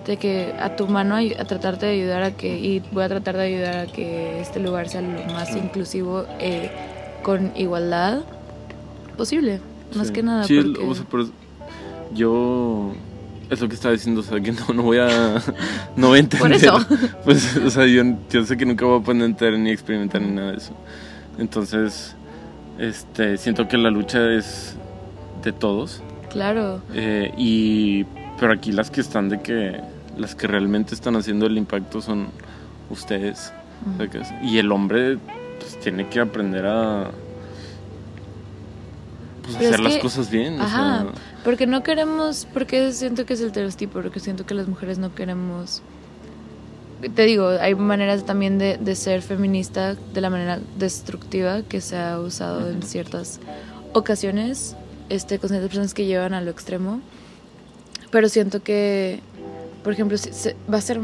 de 0.06 0.18
que 0.18 0.54
a 0.60 0.76
tu 0.76 0.88
mano 0.90 1.16
a 1.16 1.46
tratarte 1.46 1.86
de 1.86 1.94
ayudar 1.94 2.24
a 2.24 2.32
que 2.32 2.58
y 2.60 2.82
voy 2.92 3.04
a 3.04 3.08
tratar 3.08 3.38
de 3.38 3.44
ayudar 3.44 3.76
a 3.78 3.86
que 3.86 4.42
este 4.42 4.60
lugar 4.60 4.90
sea 4.90 5.02
lo 5.02 5.24
más 5.32 5.56
inclusivo 5.56 6.26
eh, 6.40 6.70
con 7.24 7.54
igualdad 7.56 8.20
posible 9.16 9.62
más 9.96 10.08
Sí. 10.08 10.14
que 10.14 10.24
nada 10.24 10.44
Sí, 10.44 10.60
porque 10.60 10.86
o 10.86 10.94
sea, 10.96 11.06
pero 11.10 11.28
yo 12.14 12.94
es 13.50 13.60
lo 13.60 13.68
que 13.68 13.76
estaba 13.76 13.94
diciendo, 13.94 14.22
o 14.22 14.24
sea, 14.24 14.40
que 14.40 14.52
no, 14.54 14.74
no 14.74 14.84
voy 14.84 14.98
a 15.00 15.42
no 15.96 16.08
voy 16.08 16.18
a 16.18 16.20
entender. 16.22 16.40
Por 16.40 16.54
eso. 16.54 16.78
Pues, 17.26 17.58
o 17.58 17.70
sea, 17.70 17.86
yo, 17.86 18.04
yo 18.30 18.46
sé 18.46 18.56
que 18.58 18.66
nunca 18.66 18.86
voy 18.86 19.00
a 19.00 19.04
poder 19.04 19.22
entender 19.22 19.60
ni 19.60 19.72
experimentar 19.72 20.22
ni 20.22 20.32
nada 20.32 20.52
de 20.52 20.58
eso. 20.58 20.74
Entonces, 21.38 22.16
este, 22.80 23.38
siento 23.38 23.68
que 23.68 23.78
la 23.78 23.90
lucha 23.92 24.32
es 24.32 24.76
de 25.44 25.52
todos. 25.52 26.02
claro 26.30 26.82
eh, 26.94 27.34
y 27.38 28.04
pero 28.40 28.54
aquí 28.54 28.72
las 28.72 28.90
que 28.90 29.02
están 29.02 29.30
de 29.30 29.42
que 29.42 29.82
las 30.18 30.36
que 30.36 30.48
realmente 30.48 30.94
están 30.96 31.16
haciendo 31.16 31.46
el 31.46 31.58
impacto 31.58 32.02
son 32.02 32.28
ustedes. 32.90 33.52
Y 34.44 34.58
el 34.60 34.72
hombre 34.72 35.18
pues 35.60 35.80
tiene 35.80 36.08
que 36.08 36.20
aprender 36.20 36.66
a 36.66 37.12
pues, 39.44 39.56
hacer 39.56 39.80
las 39.80 39.94
que- 39.96 40.00
cosas 40.00 40.30
bien. 40.30 40.60
o 40.60 40.68
sea, 40.70 41.06
porque 41.44 41.66
no 41.68 41.84
queremos, 41.84 42.48
porque 42.54 42.92
siento 42.94 43.26
que 43.26 43.34
es 43.34 43.42
el 43.42 43.48
estereotipo, 43.48 44.02
porque 44.02 44.20
siento 44.20 44.46
que 44.46 44.54
las 44.54 44.68
mujeres 44.68 44.98
no 45.00 45.14
queremos... 45.16 45.82
Te 47.16 47.24
digo, 47.24 47.48
hay 47.60 47.74
maneras 47.74 48.26
también 48.26 48.60
de, 48.60 48.78
de 48.78 48.96
ser 48.96 49.24
feminista 49.24 49.96
de 49.96 50.22
la 50.22 50.30
manera 50.30 50.60
destructiva 50.78 51.64
que 51.64 51.82
se 51.82 51.98
ha 51.98 52.20
usado 52.20 52.70
en 52.70 52.84
ciertas 52.84 53.40
ocasiones, 53.94 54.76
este, 55.10 55.40
con 55.40 55.50
ciertas 55.50 55.70
personas 55.70 55.94
que 55.96 56.06
llevan 56.06 56.36
a 56.36 56.42
lo 56.42 56.52
extremo. 56.52 57.02
Pero 58.12 58.30
siento 58.30 58.62
que, 58.62 59.20
por 59.84 59.94
ejemplo, 59.94 60.16
si 60.20 60.32
se- 60.32 60.56
va 60.72 60.78
a 60.78 60.82
ser, 60.82 61.00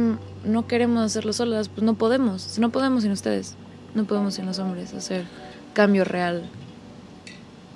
no 0.46 0.68
queremos 0.68 1.04
hacerlo 1.04 1.34
solas, 1.34 1.68
pues 1.68 1.82
no 1.82 1.96
podemos, 1.96 2.60
no 2.60 2.70
podemos 2.70 3.02
sin 3.02 3.12
ustedes, 3.12 3.56
no 3.96 4.06
podemos 4.06 4.36
sin 4.36 4.46
los 4.46 4.60
hombres 4.60 4.94
hacer 4.94 5.26
cambio 5.74 6.04
real. 6.06 6.44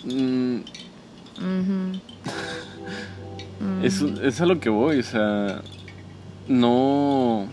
mm. 0.06 0.58
Mm. 1.39 2.02
Es, 3.91 4.01
es 4.21 4.41
a 4.41 4.45
lo 4.45 4.60
que 4.60 4.69
voy, 4.69 4.99
o 4.99 5.04
sea, 5.04 5.62
no, 6.47 7.47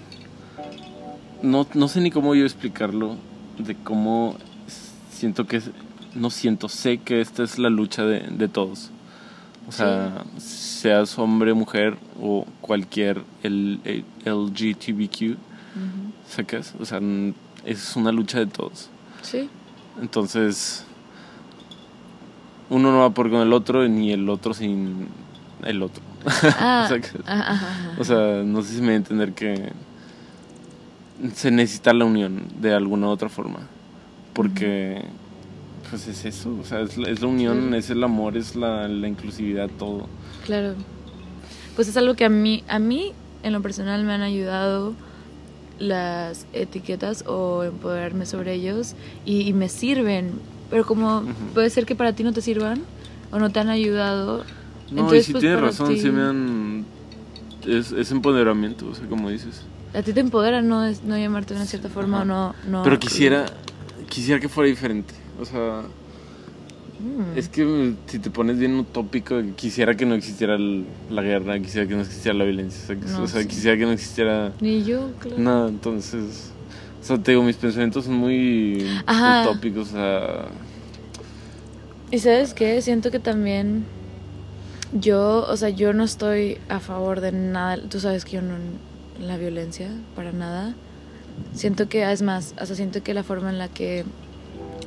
no, 1.42 1.66
no 1.74 1.88
sé 1.88 2.00
ni 2.00 2.10
cómo 2.10 2.34
yo 2.34 2.44
explicarlo, 2.44 3.16
de 3.58 3.74
cómo 3.74 4.36
siento 5.10 5.46
que, 5.46 5.60
no 6.14 6.30
siento, 6.30 6.68
sé 6.68 6.98
que 6.98 7.20
esta 7.20 7.42
es 7.42 7.58
la 7.58 7.70
lucha 7.70 8.04
de, 8.04 8.20
de 8.20 8.48
todos. 8.48 8.90
O 9.68 9.72
sea, 9.72 10.24
seas 10.38 11.18
hombre, 11.18 11.52
mujer 11.52 11.96
o 12.22 12.46
cualquier 12.62 13.22
el, 13.42 13.80
el- 13.84 14.04
LGTBQ, 14.24 15.32
Ujú. 15.32 15.36
¿sacas? 16.26 16.74
O 16.80 16.86
sea, 16.86 17.00
es 17.66 17.94
una 17.96 18.10
lucha 18.10 18.38
de 18.38 18.46
todos. 18.46 18.88
Sí. 19.20 19.50
Entonces, 20.00 20.86
uno 22.70 22.92
no 22.92 22.98
va 23.00 23.10
por 23.10 23.30
con 23.30 23.40
el 23.40 23.52
otro 23.52 23.86
ni 23.88 24.10
el 24.12 24.28
otro 24.30 24.54
sin 24.54 25.08
el 25.64 25.82
otro. 25.82 26.02
Ah. 26.58 26.88
O 27.98 28.04
sea, 28.04 28.42
no 28.44 28.62
sé 28.62 28.74
si 28.74 28.80
me 28.80 28.86
voy 28.88 28.92
a 28.94 28.96
entender 28.96 29.32
que 29.32 29.72
se 31.34 31.50
necesita 31.50 31.92
la 31.92 32.04
unión 32.04 32.42
de 32.60 32.74
alguna 32.74 33.08
otra 33.08 33.28
forma. 33.28 33.60
Porque, 34.32 35.02
pues 35.90 36.06
es 36.06 36.24
eso, 36.24 36.56
o 36.60 36.64
sea, 36.64 36.80
es 36.80 36.96
la, 36.96 37.08
es 37.10 37.20
la 37.20 37.26
unión, 37.28 37.70
Sí. 37.70 37.76
es 37.76 37.90
el 37.90 38.04
amor, 38.04 38.36
es 38.36 38.54
la, 38.54 38.86
la 38.88 39.08
inclusividad, 39.08 39.68
todo. 39.78 40.06
Claro. 40.44 40.74
Pues 41.74 41.88
es 41.88 41.96
algo 41.96 42.14
que 42.14 42.24
a 42.24 42.28
mí, 42.28 42.62
a 42.68 42.78
mí 42.78 43.12
en 43.42 43.52
lo 43.52 43.62
personal 43.62 44.04
me 44.04 44.12
han 44.12 44.22
ayudado 44.22 44.94
las 45.78 46.46
etiquetas 46.52 47.24
o 47.26 47.62
empoderarme 47.64 48.26
sobre 48.26 48.52
ellos 48.54 48.94
y, 49.24 49.42
y 49.42 49.52
me 49.52 49.68
sirven. 49.68 50.32
Pero 50.70 50.84
como 50.84 51.22
puede 51.54 51.70
ser 51.70 51.86
que 51.86 51.94
para 51.94 52.12
ti 52.12 52.24
no 52.24 52.32
te 52.32 52.42
sirvan 52.42 52.82
o 53.30 53.38
no 53.38 53.50
te 53.50 53.60
han 53.60 53.68
ayudado. 53.68 54.44
No, 54.90 55.00
entonces, 55.02 55.22
y 55.22 55.24
si 55.26 55.32
pues, 55.32 55.40
tienes 55.42 55.60
razón, 55.60 55.88
ti- 55.94 56.00
sí 56.00 56.10
me 56.10 56.22
han... 56.22 56.84
Es, 57.66 57.92
es 57.92 58.10
empoderamiento, 58.10 58.88
o 58.88 58.94
sea, 58.94 59.06
como 59.06 59.28
dices. 59.30 59.62
A 59.94 60.02
ti 60.02 60.12
te 60.12 60.20
empodera 60.20 60.62
no, 60.62 60.84
es, 60.84 61.02
no 61.02 61.16
llamarte 61.18 61.54
de 61.54 61.60
una 61.60 61.66
cierta 61.66 61.88
forma 61.88 62.22
o 62.22 62.24
no, 62.24 62.54
no. 62.68 62.82
Pero 62.82 62.98
quisiera, 62.98 63.46
quisiera 64.08 64.40
que 64.40 64.48
fuera 64.48 64.68
diferente. 64.68 65.14
O 65.40 65.44
sea, 65.44 65.82
Mm. 67.00 67.38
es 67.38 67.48
que 67.48 67.64
mm, 67.64 67.96
si 68.06 68.18
te 68.18 68.28
pones 68.30 68.58
bien 68.58 68.74
utópico, 68.74 69.40
quisiera 69.54 69.94
que 69.96 70.04
no 70.04 70.14
existiera 70.16 70.56
el- 70.56 70.84
la 71.10 71.22
guerra, 71.22 71.58
quisiera 71.60 71.86
que 71.86 71.94
no 71.94 72.00
existiera 72.00 72.36
la 72.36 72.44
violencia, 72.44 72.82
o 72.82 72.86
sea, 72.86 72.96
No, 73.18 73.22
o 73.22 73.26
sea, 73.28 73.42
sí. 73.42 73.46
quisiera 73.48 73.76
que 73.76 73.84
no 73.84 73.92
existiera 73.92 74.52
Ni 74.60 74.82
yo, 74.84 75.10
claro. 75.20 75.38
nada. 75.40 75.68
Entonces, 75.68 76.50
o 77.00 77.04
sea, 77.04 77.16
te 77.22 77.30
digo, 77.32 77.44
mis 77.44 77.54
pensamientos 77.56 78.04
son 78.06 78.14
muy 78.14 78.84
Ajá. 79.06 79.42
utópicos, 79.42 79.90
o 79.90 79.92
sea, 79.92 80.46
Y 82.10 82.18
sabes 82.18 82.52
qué, 82.54 82.82
siento 82.82 83.10
que 83.12 83.20
también 83.20 83.84
yo, 84.92 85.46
o 85.48 85.56
sea, 85.56 85.68
yo 85.68 85.92
no 85.92 86.04
estoy 86.04 86.58
a 86.68 86.80
favor 86.80 87.20
de 87.20 87.32
nada, 87.32 87.78
tú 87.88 88.00
sabes 88.00 88.24
que 88.24 88.32
yo 88.32 88.42
no 88.42 88.54
la 89.20 89.36
violencia 89.36 89.90
para 90.16 90.32
nada. 90.32 90.74
Siento 91.54 91.88
que 91.88 92.10
es 92.10 92.22
más, 92.22 92.54
o 92.60 92.66
sea, 92.66 92.74
siento 92.76 93.02
que 93.02 93.14
la 93.14 93.22
forma 93.22 93.50
en 93.50 93.58
la 93.58 93.68
que 93.68 94.04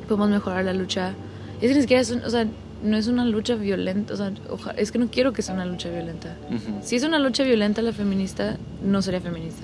podemos 0.07 0.29
mejorar 0.29 0.65
la 0.65 0.73
lucha 0.73 1.13
es 1.61 1.69
que 1.69 1.75
ni 1.75 1.81
siquiera 1.81 2.01
es, 2.01 2.11
un- 2.11 2.23
o 2.23 2.29
sea, 2.29 2.47
no 2.83 2.97
es 2.97 3.07
una 3.07 3.25
lucha 3.25 3.55
violenta, 3.55 4.13
o 4.13 4.17
sea, 4.17 4.31
oja- 4.49 4.71
es 4.71 4.91
que 4.91 4.97
no 4.97 5.07
quiero 5.09 5.33
que 5.33 5.41
sea 5.43 5.53
una 5.53 5.65
lucha 5.65 5.89
violenta. 5.89 6.35
ujú. 6.49 6.79
Si 6.81 6.95
es 6.95 7.03
una 7.03 7.19
lucha 7.19 7.43
violenta 7.43 7.81
la 7.81 7.93
feminista, 7.93 8.57
no 8.83 9.01
sería 9.01 9.21
feminista. 9.21 9.63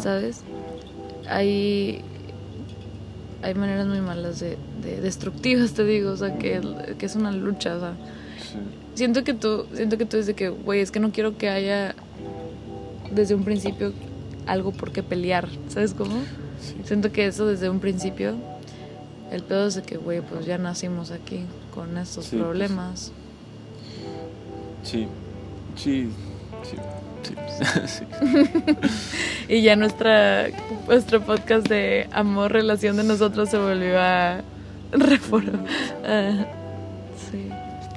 ¿Sabes? 0.00 0.42
Hay 1.28 2.02
hay 3.42 3.54
maneras 3.54 3.86
muy 3.86 4.00
malas 4.02 4.38
de, 4.38 4.58
de 4.82 5.00
destructivas, 5.00 5.72
te 5.72 5.82
digo, 5.84 6.10
o 6.12 6.16
sea, 6.16 6.36
que, 6.36 6.60
que 6.98 7.06
es 7.06 7.16
una 7.16 7.32
lucha, 7.32 7.74
o 7.76 7.80
sea, 7.80 7.94
Sí. 8.42 8.58
siento 8.94 9.24
que 9.24 9.34
tú, 9.34 9.66
siento 9.74 9.96
que 9.98 10.04
tú 10.06 10.16
desde 10.16 10.34
que, 10.34 10.48
güey, 10.48 10.80
es 10.80 10.90
que 10.90 11.00
no 11.00 11.10
quiero 11.12 11.36
que 11.38 11.48
haya 11.48 11.94
desde 13.10 13.34
un 13.34 13.44
principio 13.44 13.92
algo 14.46 14.72
por 14.72 14.92
qué 14.92 15.02
pelear, 15.02 15.48
¿sabes 15.68 15.94
cómo? 15.94 16.16
Sí. 16.60 16.74
Siento 16.84 17.12
que 17.12 17.26
eso 17.26 17.46
desde 17.46 17.68
un 17.70 17.80
principio, 17.80 18.34
el 19.30 19.42
pedo 19.42 19.66
es 19.68 19.74
de 19.76 19.82
que, 19.82 19.96
güey, 19.96 20.20
pues 20.20 20.44
ya 20.46 20.58
nacimos 20.58 21.10
aquí 21.10 21.40
con 21.74 21.96
estos 21.98 22.24
Sí, 22.24 22.36
pues. 22.36 22.42
problemas. 22.42 23.12
Sí, 24.82 25.06
sí, 25.76 26.08
sí, 26.62 26.76
sí, 27.22 27.34
sí. 27.86 28.04
Y 29.48 29.62
ya 29.62 29.74
nuestra, 29.76 30.46
nuestro 30.86 31.20
podcast 31.22 31.66
de 31.68 32.08
amor, 32.12 32.52
relación 32.52 32.96
de 32.96 33.04
nosotros 33.04 33.48
se 33.50 33.58
volvió 33.58 33.98
a 34.00 34.42
reformar. 34.92 35.66
sí. 37.30 37.49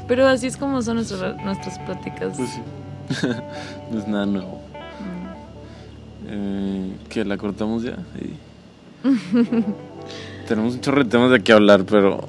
Pero 0.07 0.27
así 0.27 0.47
es 0.47 0.57
como 0.57 0.81
son 0.81 0.95
nuestras, 0.97 1.41
nuestras 1.43 1.79
pláticas. 1.79 2.35
Pues 2.37 2.49
sí. 2.49 2.61
no 3.91 3.99
es 3.99 4.07
nada 4.07 4.25
nuevo. 4.25 4.59
Mm. 4.99 6.27
Eh, 6.27 6.91
que 7.09 7.25
la 7.25 7.37
cortamos 7.37 7.83
ya. 7.83 7.97
Tenemos 10.47 10.75
un 10.75 10.81
chorro 10.81 11.03
de 11.03 11.09
temas 11.09 11.31
de 11.31 11.41
qué 11.41 11.53
hablar, 11.53 11.85
pero 11.85 12.27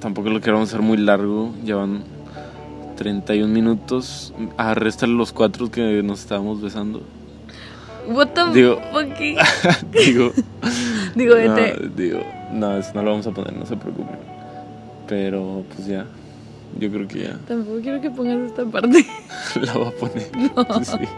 tampoco 0.00 0.30
lo 0.30 0.40
queremos 0.40 0.68
hacer 0.68 0.80
muy 0.80 0.96
largo. 0.96 1.52
Llevan 1.64 2.02
31 2.96 3.52
minutos. 3.52 4.32
Ah, 4.56 4.74
réstale 4.74 5.12
los 5.12 5.32
cuatro 5.32 5.70
que 5.70 6.02
nos 6.02 6.20
estábamos 6.20 6.60
besando. 6.62 7.02
What 8.08 8.28
the 8.28 8.40
Digo- 8.52 8.80
fucking. 8.90 9.36
digo, 10.06 10.32
Digo, 11.14 11.34
no, 11.36 11.88
digo, 11.94 12.20
no, 12.52 12.76
eso 12.78 12.90
no 12.94 13.02
lo 13.02 13.10
vamos 13.10 13.26
a 13.26 13.30
poner, 13.30 13.52
no 13.52 13.64
se 13.66 13.76
preocupen. 13.76 14.16
Pero 15.06 15.62
pues 15.74 15.86
ya, 15.86 16.06
yo 16.78 16.90
creo 16.90 17.08
que 17.08 17.20
ya 17.20 17.38
Tampoco 17.46 17.80
quiero 17.80 18.00
que 18.00 18.10
pongas 18.10 18.50
esta 18.50 18.64
parte. 18.64 19.06
la 19.60 19.74
va 19.74 19.88
a 19.88 19.92
poner. 19.92 20.30
Sí. 20.84 21.08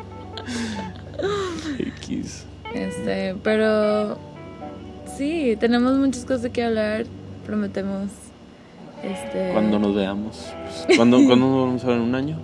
X. 1.78 2.44
Este, 2.74 3.34
pero 3.42 4.18
sí, 5.16 5.56
tenemos 5.58 5.96
muchas 5.96 6.24
cosas 6.24 6.50
que 6.50 6.62
hablar, 6.62 7.06
prometemos. 7.46 8.10
Este, 9.02 9.50
Cuando 9.52 9.78
nos 9.78 9.94
veamos. 9.94 10.46
¿Cuándo, 10.96 11.18
¿Cuándo 11.24 11.46
nos 11.46 11.66
vamos 11.66 11.84
a 11.84 11.86
ver 11.88 11.96
en 11.96 12.02
un 12.02 12.14
año? 12.14 12.38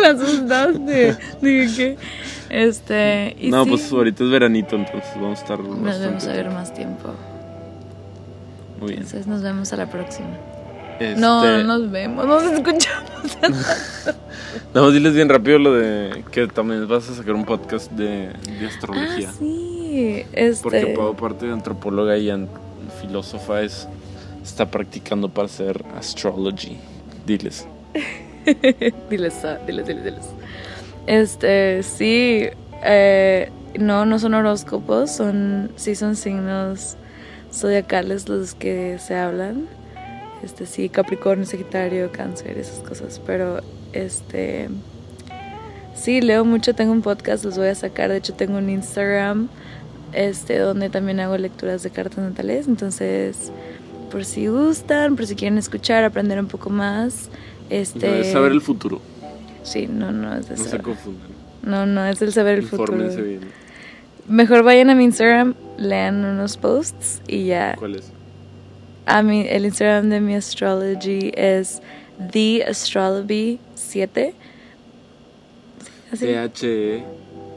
Me 0.00 0.06
asustaste. 0.06 1.16
Dije 1.40 1.74
que. 1.76 1.96
Este. 2.50 3.36
Y 3.40 3.50
no, 3.50 3.64
sí, 3.64 3.70
pues 3.70 3.90
ahorita 3.92 4.24
es 4.24 4.30
veranito, 4.30 4.76
entonces 4.76 5.10
vamos 5.16 5.38
a 5.38 5.42
estar 5.42 5.58
Nos 5.58 6.00
vemos 6.00 6.26
a 6.26 6.32
ver 6.32 6.50
más 6.50 6.74
tiempo. 6.74 7.14
Muy 8.82 8.90
bien. 8.90 9.02
Entonces 9.02 9.26
nos 9.26 9.42
vemos 9.42 9.72
a 9.72 9.76
la 9.76 9.88
próxima. 9.88 10.28
Este, 10.98 11.20
No, 11.20 11.42
no 11.44 11.62
nos 11.78 11.90
vemos, 11.90 12.26
nos 12.26 12.42
escuchamos. 12.42 13.38
Más 14.74 14.92
diles 14.92 15.14
bien 15.14 15.28
rápido 15.28 15.58
lo 15.58 15.72
de 15.74 16.24
que 16.30 16.46
también 16.48 16.86
vas 16.88 17.08
a 17.08 17.14
sacar 17.14 17.34
un 17.34 17.44
podcast 17.44 17.90
de, 17.92 18.32
de 18.58 18.66
astrología. 18.66 19.28
Ah, 19.30 19.34
sí. 19.38 20.24
Este. 20.32 20.62
Porque 20.62 20.94
Pau, 20.96 21.12
aparte 21.12 21.46
de 21.46 21.52
antropóloga 21.52 22.16
y 22.18 22.28
an- 22.28 22.48
filósofa, 23.00 23.62
es, 23.62 23.88
está 24.42 24.70
practicando 24.70 25.28
para 25.28 25.46
hacer 25.46 25.84
astrology. 25.96 26.76
Diles. 27.24 27.66
diles, 29.10 29.44
ah, 29.44 29.58
diles, 29.66 29.86
diles, 29.86 30.04
diles. 30.04 30.24
Este, 31.06 31.82
sí. 31.82 32.48
eh, 32.84 33.50
no, 33.78 34.04
no 34.06 34.18
son 34.18 34.34
horóscopos, 34.34 35.10
son, 35.10 35.70
sí 35.76 35.94
son 35.94 36.16
signos 36.16 36.96
zodiacales 37.52 38.28
los 38.28 38.54
que 38.54 38.98
se 38.98 39.14
hablan. 39.16 39.66
Este, 40.42 40.66
sí, 40.66 40.88
Capricornio, 40.88 41.46
Sagitario, 41.46 42.10
Cáncer, 42.10 42.58
esas 42.58 42.78
cosas. 42.80 43.20
Pero, 43.26 43.60
este. 43.92 44.68
Sí, 45.94 46.20
leo 46.20 46.44
mucho, 46.44 46.74
tengo 46.74 46.90
un 46.92 47.02
podcast, 47.02 47.44
los 47.44 47.56
voy 47.58 47.68
a 47.68 47.74
sacar. 47.74 48.10
De 48.10 48.16
hecho, 48.16 48.32
tengo 48.34 48.58
un 48.58 48.68
Instagram, 48.70 49.48
este, 50.12 50.58
donde 50.58 50.88
también 50.90 51.20
hago 51.20 51.36
lecturas 51.36 51.82
de 51.82 51.90
cartas 51.90 52.18
natales. 52.18 52.66
Entonces, 52.66 53.52
por 54.10 54.24
si 54.24 54.46
gustan, 54.48 55.14
por 55.16 55.26
si 55.26 55.36
quieren 55.36 55.58
escuchar, 55.58 56.02
aprender 56.04 56.40
un 56.40 56.48
poco 56.48 56.70
más. 56.70 57.28
Este, 57.70 58.20
Es 58.20 58.32
saber 58.32 58.52
el 58.52 58.60
futuro. 58.62 59.00
Sí, 59.62 59.86
no, 59.86 60.10
no 60.10 60.34
es 60.34 60.48
de 60.48 60.56
No 60.56 60.62
se 60.64 60.70
saber. 60.70 60.82
confundan. 60.82 61.28
No, 61.62 61.86
no, 61.86 62.04
es 62.06 62.20
el 62.20 62.32
saber 62.32 62.58
el 62.58 62.64
futuro. 62.66 62.94
Infórmense 62.94 63.22
bien. 63.22 63.40
Mejor 64.28 64.62
vayan 64.62 64.90
a 64.90 64.94
mi 64.94 65.04
Instagram, 65.04 65.54
lean 65.78 66.24
unos 66.24 66.56
posts 66.56 67.20
y 67.26 67.46
ya. 67.46 67.74
¿Cuál 67.78 67.96
es? 67.96 68.10
A 69.06 69.22
mi, 69.22 69.40
el 69.48 69.64
Instagram 69.64 70.08
de 70.10 70.20
mi 70.20 70.34
astrology 70.34 71.32
es 71.34 71.82
The 72.30 72.64
Astrology 72.64 73.58
7. 73.74 74.34
Así. 76.12 76.26
T-H-E 76.26 77.04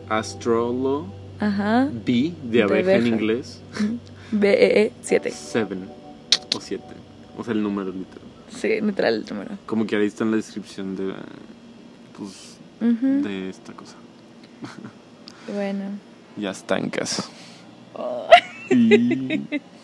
Astrolo 0.10 1.06
Ajá. 1.40 1.88
B 2.06 2.34
de 2.44 2.58
De 2.58 2.64
abeja 2.64 2.94
en 2.94 3.02
abeja. 3.02 3.08
inglés. 3.16 3.62
B-E-E 4.32 4.92
7. 5.02 5.32
Seven 5.32 5.88
o 6.56 6.60
7. 6.60 6.84
O 7.38 7.44
sea, 7.44 7.54
el 7.54 7.62
número 7.62 7.92
literal. 7.92 8.22
Sí, 8.50 8.80
literal 8.82 9.16
el 9.16 9.26
número. 9.30 9.58
Como 9.66 9.86
que 9.86 9.96
ahí 9.98 10.08
está 10.08 10.24
en 10.24 10.32
la 10.32 10.38
descripción 10.38 10.96
de, 10.96 11.14
pues, 12.18 12.58
Ujú. 12.82 13.22
de 13.28 13.50
esta 13.50 13.72
cosa. 13.74 13.96
Bueno. 15.54 15.84
Ya 16.38 16.52
está 16.52 16.78
en 16.78 16.90
casa. 16.90 17.24
Y-. 18.70 19.62